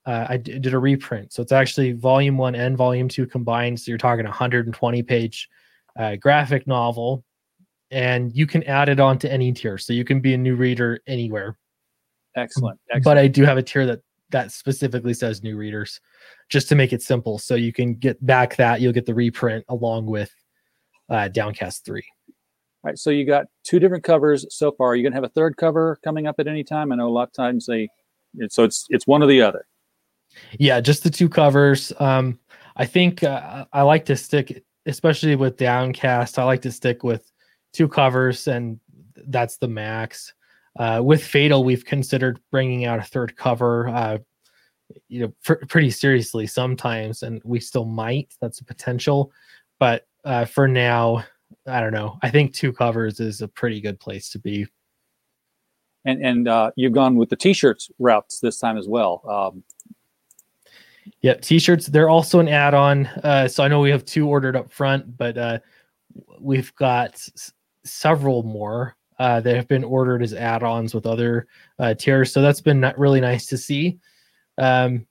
[0.07, 1.33] uh, I d- did a reprint.
[1.33, 3.80] So it's actually volume one and volume two combined.
[3.80, 5.49] So you're talking 120 page
[5.97, 7.24] uh, graphic novel,
[7.91, 9.78] and you can add it on to any tier.
[9.78, 11.57] So you can be a new reader anywhere
[12.37, 12.78] Excellent.
[12.91, 13.05] Excellent.
[13.05, 16.01] but I do have a tier that that specifically says new readers,
[16.49, 17.39] just to make it simple.
[17.39, 20.35] So you can get back that you'll get the reprint along with
[21.09, 22.05] uh, Downcast three.
[22.85, 24.89] All right, so you got two different covers so far.
[24.89, 26.91] Are you going to have a third cover coming up at any time?
[26.91, 27.89] I know a lot of times they,
[28.49, 29.66] so it's it's one or the other.
[30.59, 31.93] Yeah, just the two covers.
[32.01, 32.39] Um,
[32.76, 36.39] I think uh, I like to stick, especially with Downcast.
[36.39, 37.30] I like to stick with
[37.72, 38.80] two covers, and
[39.28, 40.33] that's the max.
[40.79, 43.89] Uh, with Fatal, we've considered bringing out a third cover.
[43.89, 44.18] Uh,
[45.09, 48.35] you know, pr- pretty seriously sometimes, and we still might.
[48.41, 49.33] That's a potential,
[49.79, 51.25] but uh, for now,
[51.66, 52.18] I don't know.
[52.23, 54.66] I think two covers is a pretty good place to be.
[56.05, 59.23] And and uh, you've gone with the t-shirts routes this time as well.
[59.29, 59.62] Um,
[61.20, 61.87] Yeah, t-shirts.
[61.87, 63.07] They're also an add-on.
[63.07, 65.59] Uh, so I know we have two ordered up front, but uh,
[66.41, 67.53] we've got s-
[67.85, 71.47] several more uh, that have been ordered as add-ons with other
[71.79, 72.33] uh, tiers.
[72.33, 74.01] So that's been not really nice to see.
[74.59, 75.07] Um,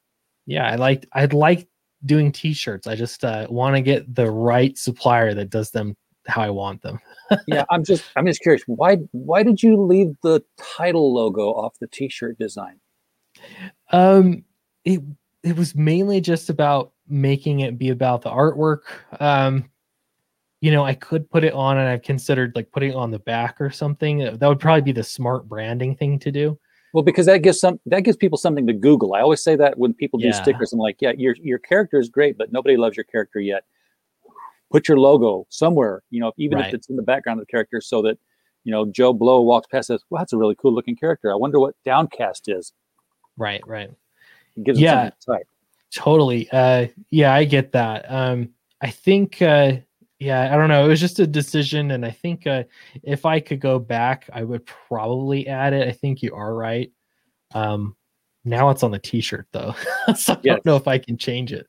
[0.46, 1.08] yeah, I like.
[1.14, 1.70] I'd like
[2.06, 2.88] doing t-shirts.
[2.88, 5.96] I just uh, want to get the right supplier that does them
[6.28, 7.00] how I want them.
[7.48, 11.80] yeah, I'm just I'm just curious why why did you leave the title logo off
[11.80, 12.82] the t-shirt design?
[13.94, 14.44] Um,
[14.84, 15.02] it
[15.42, 18.82] it was mainly just about making it be about the artwork.
[19.22, 19.70] Um,
[20.62, 23.20] you know, I could put it on, and I've considered like putting it on the
[23.20, 24.24] back or something.
[24.28, 26.58] Uh, That would probably be the smart branding thing to do.
[26.94, 29.14] Well, because that gives some that gives people something to Google.
[29.16, 30.34] I always say that when people do Yeah.
[30.34, 33.64] stickers, I'm like, yeah, your your character is great, but nobody loves your character yet.
[34.72, 36.68] Put your logo somewhere, you know, even Right.
[36.68, 38.18] if it's in the background of the character, so that
[38.64, 41.32] you know Joe Blow walks past says, "Well, that's a really cool looking character.
[41.32, 42.74] I wonder what Downcast is."
[43.38, 43.90] Right, right.
[44.58, 45.10] It gives Yeah.
[45.10, 45.48] to type.
[45.96, 46.48] Totally.
[46.52, 48.06] Uh yeah, I get that.
[48.12, 48.50] Um
[48.82, 49.78] I think uh
[50.22, 50.86] yeah, I don't know.
[50.86, 52.64] It was just a decision and I think uh
[53.02, 55.88] if I could go back, I would probably add it.
[55.88, 56.92] I think you are right.
[57.56, 57.96] Um
[58.46, 59.74] now it's on the t-shirt though.
[60.16, 60.56] so I Yes.
[60.56, 61.66] don't know if I can change it.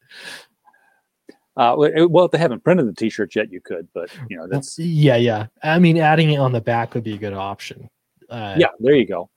[1.57, 1.75] Uh,
[2.09, 5.17] well, if they haven't printed the T-shirt yet, you could, but you know that's yeah,
[5.17, 5.47] yeah.
[5.63, 7.89] I mean adding it on the back would be a good option.
[8.29, 8.69] Uh yeah.
[8.81, 9.31] There you go,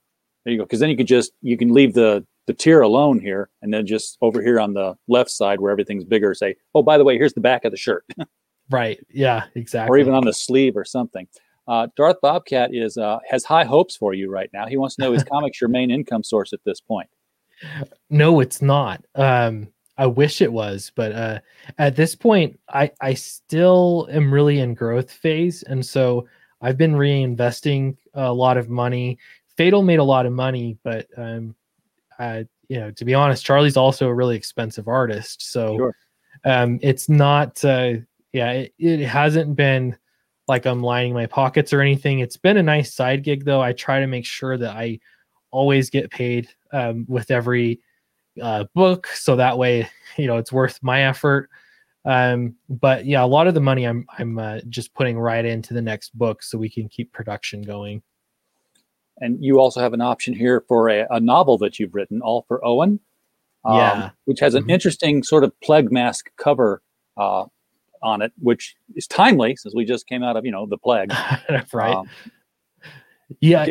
[0.44, 0.64] there you go.
[0.64, 3.86] Because then you could just you can leave the the tier alone here, and then
[3.86, 7.16] just over here on the left side where everything's bigger, say, "Oh, by the way,
[7.18, 8.04] here's the back of the shirt."
[8.70, 8.98] right.
[9.10, 9.90] Yeah, exactly.
[9.90, 11.26] or even on the sleeve or something.
[11.68, 14.66] Uh, Darth Bobcat is uh, has high hopes for you right now.
[14.66, 17.08] He wants to know is comics your main income source at this point?
[18.10, 19.04] No, it's not.
[19.14, 21.38] Um, I wish it was, but uh,
[21.78, 26.28] at this point, I I still am really in growth phase, and so
[26.60, 29.18] I've been reinvesting a lot of money.
[29.56, 31.54] Fatal made a lot of money, but um,
[32.18, 35.96] uh, you know, to be honest, Charlie's also a really expensive artist, so Sure.
[36.44, 37.64] um, it's not.
[37.64, 37.94] Uh,
[38.36, 39.96] yeah, it, it hasn't been
[40.46, 42.18] like I'm lining my pockets or anything.
[42.18, 43.62] It's been a nice side gig, though.
[43.62, 45.00] I try to make sure that I
[45.50, 47.80] always get paid um, with every
[48.42, 51.48] uh, book, so that way you know it's worth my effort.
[52.04, 55.72] Um, but yeah, a lot of the money I'm I'm uh, just putting right into
[55.72, 58.02] the next book, so we can keep production going.
[59.22, 62.44] And you also have an option here for a, a novel that you've written, all
[62.46, 63.00] for Owen,
[63.64, 64.10] um, Yeah.
[64.26, 64.70] which has an Mhm.
[64.70, 66.82] interesting sort of plague mask cover
[67.16, 67.46] uh,
[68.02, 71.12] on it, which is timely since we just came out of you know the plague.
[71.72, 71.94] right?
[71.94, 72.08] Um,
[73.40, 73.66] yeah.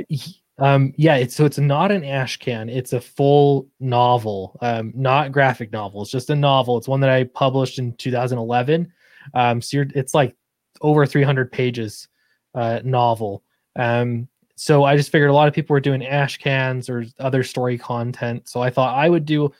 [0.57, 5.33] Um, yeah, it's so it's not an ash can, it's a full novel, um, not
[5.33, 6.01] graphic novel.
[6.01, 6.77] It's just a novel.
[6.77, 8.91] It's one that I published in 2011.
[9.33, 10.33] Um, so you're, it's like
[10.81, 12.07] over 300 pages
[12.53, 13.43] uh, novel.
[13.75, 17.43] Um, so I just figured a lot of people were doing ash cans or other
[17.43, 18.47] story content.
[18.47, 19.51] So I thought I would do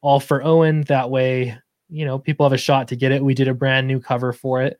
[0.00, 0.82] all for Owen.
[0.82, 1.58] That way,
[1.88, 3.24] you know, people have a shot to get it.
[3.24, 4.78] We did a brand new cover for it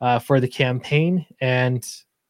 [0.00, 1.86] uh, for the campaign, and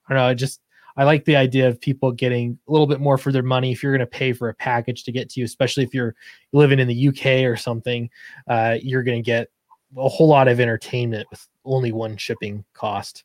[0.09, 0.29] I don't know.
[0.29, 0.61] I just
[0.97, 3.83] I like the idea of people getting a little bit more for their money if
[3.83, 6.15] you're going to pay for a package to get to you, especially if you're
[6.53, 8.11] living in the UK or something.
[8.49, 9.49] Uh, you're going to get
[9.97, 13.25] a whole lot of entertainment with only one shipping cost.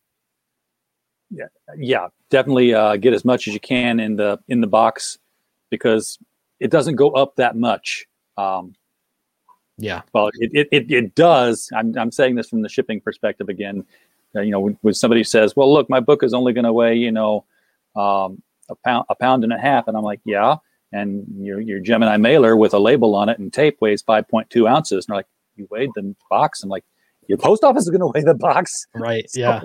[1.32, 5.18] Yeah, yeah, definitely uh, get as much as you can in the in the box
[5.70, 6.18] because
[6.60, 8.06] it doesn't go up that much.
[8.38, 8.74] Um,
[9.78, 10.02] yeah.
[10.14, 11.70] Well, it, it, it, it, does.
[11.76, 13.86] I'm, I'm saying this from the shipping perspective again.
[14.36, 16.74] Uh, you know, when, when, somebody says, well, look, my book is only going to
[16.74, 17.46] weigh, you know,
[17.96, 19.88] um, a pound, a pound and a half.
[19.88, 20.58] And I'm like, yeah.
[20.92, 25.06] And your, your Gemini mailer with a label on it and tape weighs 5.2 ounces.
[25.06, 26.64] And they're like, you weighed the box.
[26.64, 26.86] I'm like,
[27.28, 28.88] your post office is going to weigh the box.
[28.94, 29.26] Right.
[29.30, 29.62] So, yeah.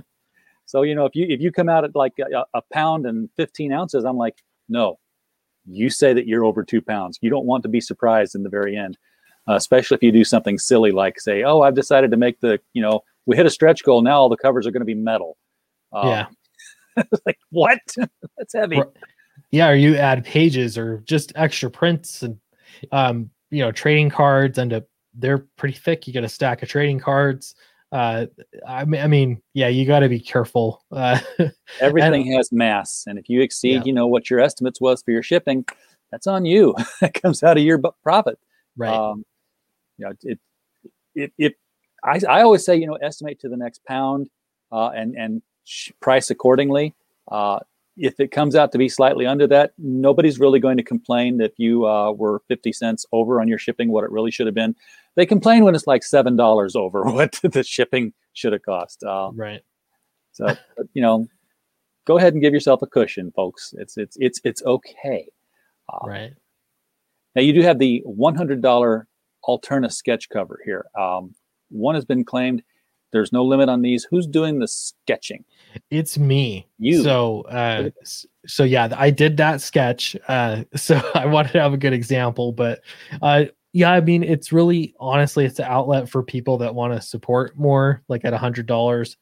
[0.67, 3.29] So, you know, if you, if you come out at like a, a pound and
[3.37, 4.37] 15 ounces, I'm like,
[4.69, 5.01] no,
[5.67, 7.19] you say that you're over two pounds.
[7.21, 8.97] You don't want to be surprised in the very end,
[9.49, 12.61] uh, especially if you do something silly like say, "Oh, I've decided to make the
[12.73, 14.03] you know we hit a stretch goal.
[14.03, 15.37] Now all the covers are going to be metal."
[15.93, 16.27] Um, yeah,
[17.27, 17.81] like what?
[18.39, 18.81] That's heavy.
[19.51, 22.39] Yeah, or you add pages or just extra prints and
[22.93, 24.85] um, you know trading cards and a,
[25.15, 26.07] they're pretty thick.
[26.07, 27.55] You get a stack of trading cards
[27.93, 28.27] uh
[28.67, 31.19] I mean, I mean yeah you got to be careful uh
[31.81, 33.83] everything has mass and if you exceed yeah.
[33.85, 35.65] you know what your estimates was for your shipping
[36.11, 38.39] that's on you that comes out of your profit
[38.77, 39.25] right um
[40.01, 40.39] you know it
[41.15, 41.55] it, it
[42.03, 44.29] I, I always say you know estimate to the next pound
[44.73, 45.43] uh and and
[46.01, 46.95] price accordingly
[47.31, 47.61] uh
[47.97, 51.53] if it comes out to be slightly under that, nobody's really going to complain that
[51.59, 54.75] you uh, were 50 cents over on your shipping what it really should have been.
[55.17, 59.03] They complain when it's like $7 over what the shipping should have cost.
[59.03, 59.61] Uh, right.
[60.33, 60.57] So,
[60.95, 61.27] you know,
[62.07, 63.75] go ahead and give yourself a cushion, folks.
[63.77, 65.27] It's, it's, it's, it's okay.
[65.93, 66.33] Uh, right.
[67.35, 69.05] Now you do have the $100
[69.45, 70.87] Alterna sketch cover here.
[70.99, 71.35] Um,
[71.71, 72.63] one has been claimed
[73.13, 74.05] there's no limit on these.
[74.05, 75.45] Who's doing the sketching?
[75.91, 76.69] It's me.
[76.79, 77.03] You.
[77.03, 77.91] So, uh,
[78.47, 80.17] so yeah, I did that sketch.
[80.29, 82.81] Uh, so I wanted to have a good example, but,
[83.23, 87.01] uh, yeah, I mean, it's really honestly, it's an outlet for people that want to
[87.01, 89.17] support more, like at a hundred dollars.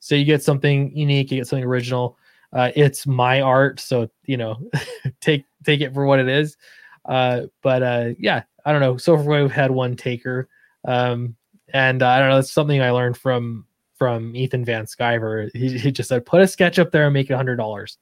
[0.00, 2.18] So you get something unique, you get something original.
[2.52, 4.58] Uh, it's my art, so you know,
[5.22, 6.58] take take it for what it is.
[7.06, 8.96] Uh, but uh, yeah, I don't know.
[8.96, 10.48] So far, we've had one taker.
[10.86, 11.36] Um,
[11.72, 12.38] and uh, I don't know.
[12.38, 15.50] It's something I learned from from Ethan Van Sciver.
[15.54, 17.98] He, he just said, put a sketch up there and make it hundred dollars,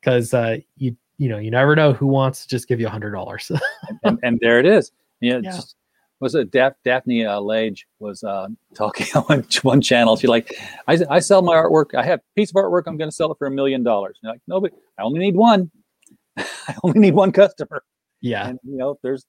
[0.00, 2.90] because uh, you you know you never know who wants to just give you a
[2.90, 3.50] hundred dollars.
[4.04, 4.92] and, and, there it is.
[5.20, 5.40] Yeah.
[5.42, 5.52] yeah.
[5.52, 5.76] Just,
[6.20, 10.16] was it Daph- Daphne uh, Lage was uh, talking on one channel?
[10.16, 10.52] She like,
[10.88, 11.94] I, I sell my artwork.
[11.94, 12.84] I have a piece of artwork.
[12.86, 14.18] I'm going to sell it for a million dollars.
[14.22, 15.70] Like, no, but I only need one.
[16.36, 17.82] I only need one customer.
[18.22, 18.48] Yeah.
[18.48, 19.26] And you know, there's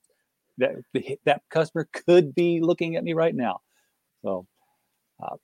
[0.58, 0.74] that
[1.24, 3.60] that customer could be looking at me right now.
[4.22, 4.46] So,
[5.22, 5.36] uh,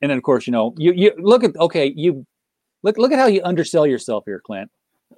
[0.00, 2.26] and then of course, you know, you you look at okay, you
[2.82, 4.70] look look at how you undersell yourself here, Clint.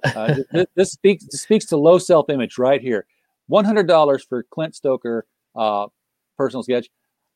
[0.03, 3.05] Uh, this, this, speaks this speaks to low self image right here.
[3.47, 5.25] One hundred dollars for Clint Stoker
[5.55, 5.87] uh,
[6.37, 6.89] personal sketch.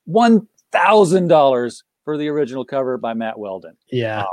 [0.05, 3.77] One thousand dollars for the original cover by Matt Weldon.
[3.91, 4.25] Yeah.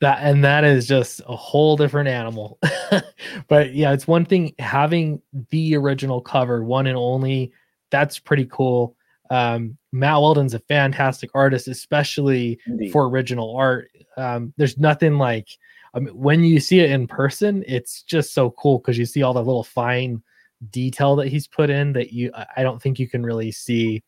[0.00, 2.58] That and that is just a whole different animal.
[3.48, 5.20] but yeah, it's one thing having
[5.50, 7.52] the original cover, one and only.
[7.90, 8.96] That's pretty cool.
[9.30, 12.92] Um, Matt Weldon's a fantastic artist, especially Indeed.
[12.92, 13.90] for original art.
[14.16, 15.48] Um, there's nothing like
[15.94, 19.22] I mean, when you see it in person, it's just so cool because you see
[19.22, 20.22] all the little fine
[20.70, 24.02] detail that he's put in that you I don't think you can really see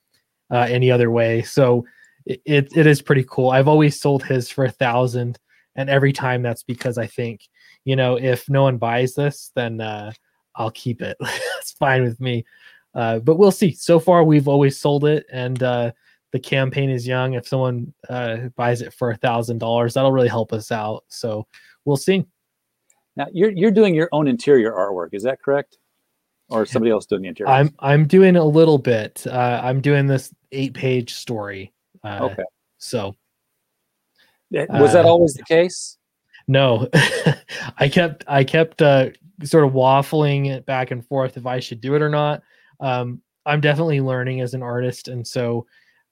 [0.51, 1.43] uh, any other way.
[1.43, 1.84] So
[2.26, 3.51] it, it, it is pretty cool.
[3.51, 5.38] I've always sold his for a thousand,
[5.76, 7.48] and every time that's because I think
[7.84, 10.12] you know if no one buys this, then uh,
[10.56, 11.16] I'll keep it.
[11.58, 12.44] it's fine with me.
[12.94, 13.72] Uh, but we'll see.
[13.72, 15.92] So far, we've always sold it, and uh,
[16.32, 17.34] the campaign is young.
[17.34, 21.04] If someone uh, buys it for a thousand dollars, that'll really help us out.
[21.08, 21.46] So
[21.84, 22.24] we'll see.
[23.16, 25.78] Now you're you're doing your own interior artwork, is that correct?
[26.48, 27.50] Or somebody else doing the interior?
[27.50, 29.26] I'm I'm doing a little bit.
[29.26, 31.72] Uh, I'm doing this eight page story.
[32.04, 32.44] Uh, okay.
[32.78, 33.14] So
[34.53, 35.98] was that always the case?
[36.48, 36.88] No,
[37.78, 39.11] I kept I kept uh,
[39.42, 42.42] sort of waffling it back and forth if I should do it or not
[42.82, 45.66] um, I'm definitely learning as an artist, and so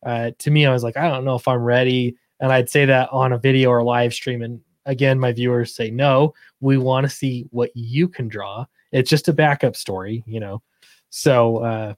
[0.07, 2.87] uh, to me, I was like, I don't know if I'm ready, and I'd say
[2.87, 6.33] that on a video or a live stream, and again, my viewers say no.
[6.61, 8.65] We want to see what you can draw.
[8.93, 10.63] It's just a backup story, you know.
[11.11, 11.95] So uh,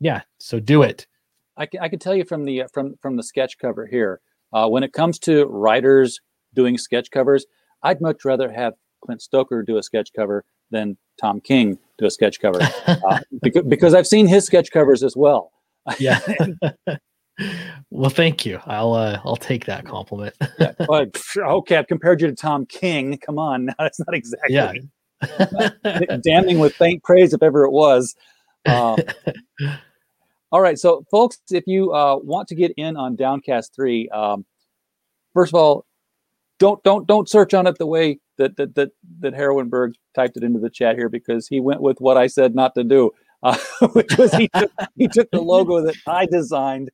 [0.00, 1.06] yeah, so do it.
[1.56, 4.20] I can, I can tell you from the from from the sketch cover here.
[4.54, 6.20] Uh, when it comes to writers
[6.54, 7.44] doing sketch covers,
[7.82, 8.74] I'd much rather have
[9.04, 13.64] Clint Stoker do a sketch cover than Tom King do a sketch cover uh, because,
[13.64, 15.52] because I've seen his sketch covers as well.
[15.98, 16.20] Yeah.
[17.90, 18.60] well, thank you.
[18.64, 20.34] I'll uh, I'll take that compliment.
[20.58, 23.18] yeah, but okay, I've compared you to Tom King.
[23.18, 26.16] Come on, now that's not exactly yeah.
[26.22, 28.14] damning with faint praise if ever it was.
[28.66, 28.96] Um,
[30.54, 34.46] all right, so folks, if you uh, want to get in on Downcast three, um,
[35.32, 35.84] first of all,
[36.60, 40.44] don't don't don't search on it the way that that that that Heroinberg typed it
[40.44, 43.10] into the chat here because he went with what I said not to do,
[43.42, 43.58] uh,
[43.94, 46.92] which was he took, he took the logo that I designed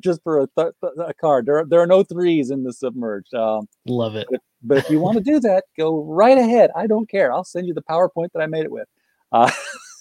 [0.00, 0.72] just for a, th-
[1.06, 1.44] a card.
[1.44, 3.34] There are, there are no threes in the submerged.
[3.34, 4.28] Um, Love it.
[4.30, 6.70] But, but, if you want to do that, go right ahead.
[6.74, 7.34] I don't care.
[7.34, 8.88] I'll send you the PowerPoint that I made it with.
[9.30, 9.50] Uh,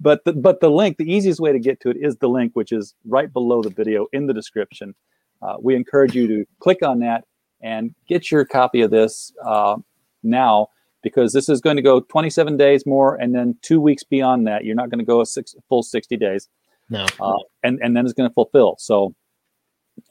[0.00, 2.52] but the, but the link, the easiest way to get to it is the link,
[2.54, 4.94] which is right below the video in the description.
[5.42, 7.24] Uh, we encourage you to click on that
[7.60, 9.76] and get your copy of this uh,
[10.22, 10.68] now
[11.02, 14.64] because this is going to go 27 days more and then two weeks beyond that.
[14.64, 16.48] You're not going to go a six, full 60 days.
[16.88, 17.06] No.
[17.20, 18.76] Uh, and and then it's going to fulfill.
[18.78, 19.14] So,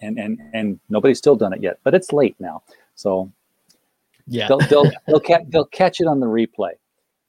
[0.02, 2.64] and and and nobody's still done it yet, but it's late now.
[2.96, 3.32] So,
[4.28, 6.72] yeah, they'll they'll they'll, ca- they'll catch it on the replay.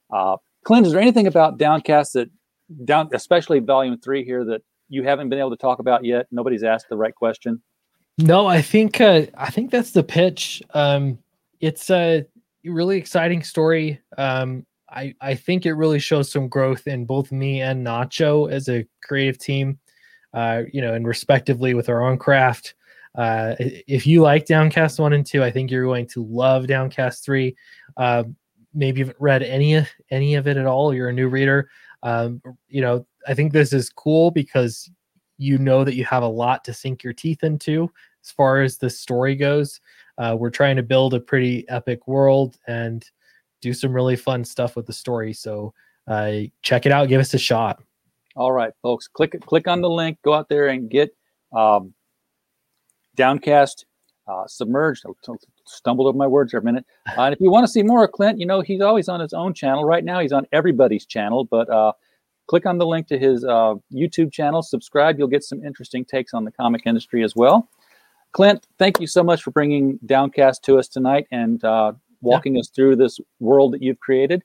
[0.09, 2.29] Uh, Clint, is there anything about Downcast that
[2.85, 6.27] down, especially Volume Three here, that you haven't been able to talk about yet?
[6.31, 7.61] Nobody's asked the right question.
[8.17, 10.63] No, I think uh, I think that's the pitch.
[10.73, 11.19] Um,
[11.59, 12.25] it's a
[12.65, 14.01] really exciting story.
[14.17, 18.69] Um, I, I think it really shows some growth in both me and Nacho as
[18.69, 19.79] a creative team,
[20.33, 22.73] uh, you know, and respectively with our own craft.
[23.15, 27.25] Uh, if you like Downcast one and two, I think you're going to love Downcast
[27.25, 27.55] three.
[27.97, 28.23] Uh,
[28.73, 30.93] maybe you've read any any of it at all.
[30.93, 31.69] You're a new reader.
[32.03, 34.89] Um, you know, I think this is cool because
[35.37, 37.91] you know that you have a lot to sink your teeth into
[38.23, 39.79] as far as the story goes.
[40.17, 43.05] Uh, we're trying to build a pretty epic world and
[43.61, 45.33] do some really fun stuff with the story.
[45.33, 45.73] So
[46.07, 47.09] uh, check it out.
[47.09, 47.81] Give us a shot.
[48.35, 49.07] All right, folks.
[49.07, 50.19] Click click on the link.
[50.23, 51.15] Go out there and get
[51.51, 51.93] um,
[53.15, 53.85] Downcast,
[54.27, 55.05] uh, Submerged.
[55.67, 56.85] Stumbled over my words for a minute.
[57.17, 59.19] Uh, and if you want to see more of Clint, you know he's always on
[59.19, 59.85] his own channel.
[59.85, 61.43] Right now, he's on everybody's channel.
[61.45, 61.93] But uh,
[62.47, 64.61] click on the link to his uh, YouTube channel.
[64.61, 65.19] Subscribe.
[65.19, 67.69] You'll get some interesting takes on the comic industry as well.
[68.31, 72.59] Clint, thank you so much for bringing Downcast to us tonight and uh, walking yeah.
[72.59, 74.43] us through this world that you've created.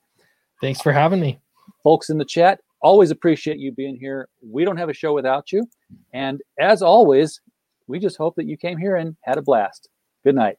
[0.60, 1.40] Thanks for having me.
[1.82, 4.28] Folks in the chat, always appreciate you being here.
[4.40, 5.68] We don't have a show without you.
[6.12, 7.40] And as always,
[7.86, 9.88] we just hope that you came here and had a blast.
[10.24, 10.58] Good night.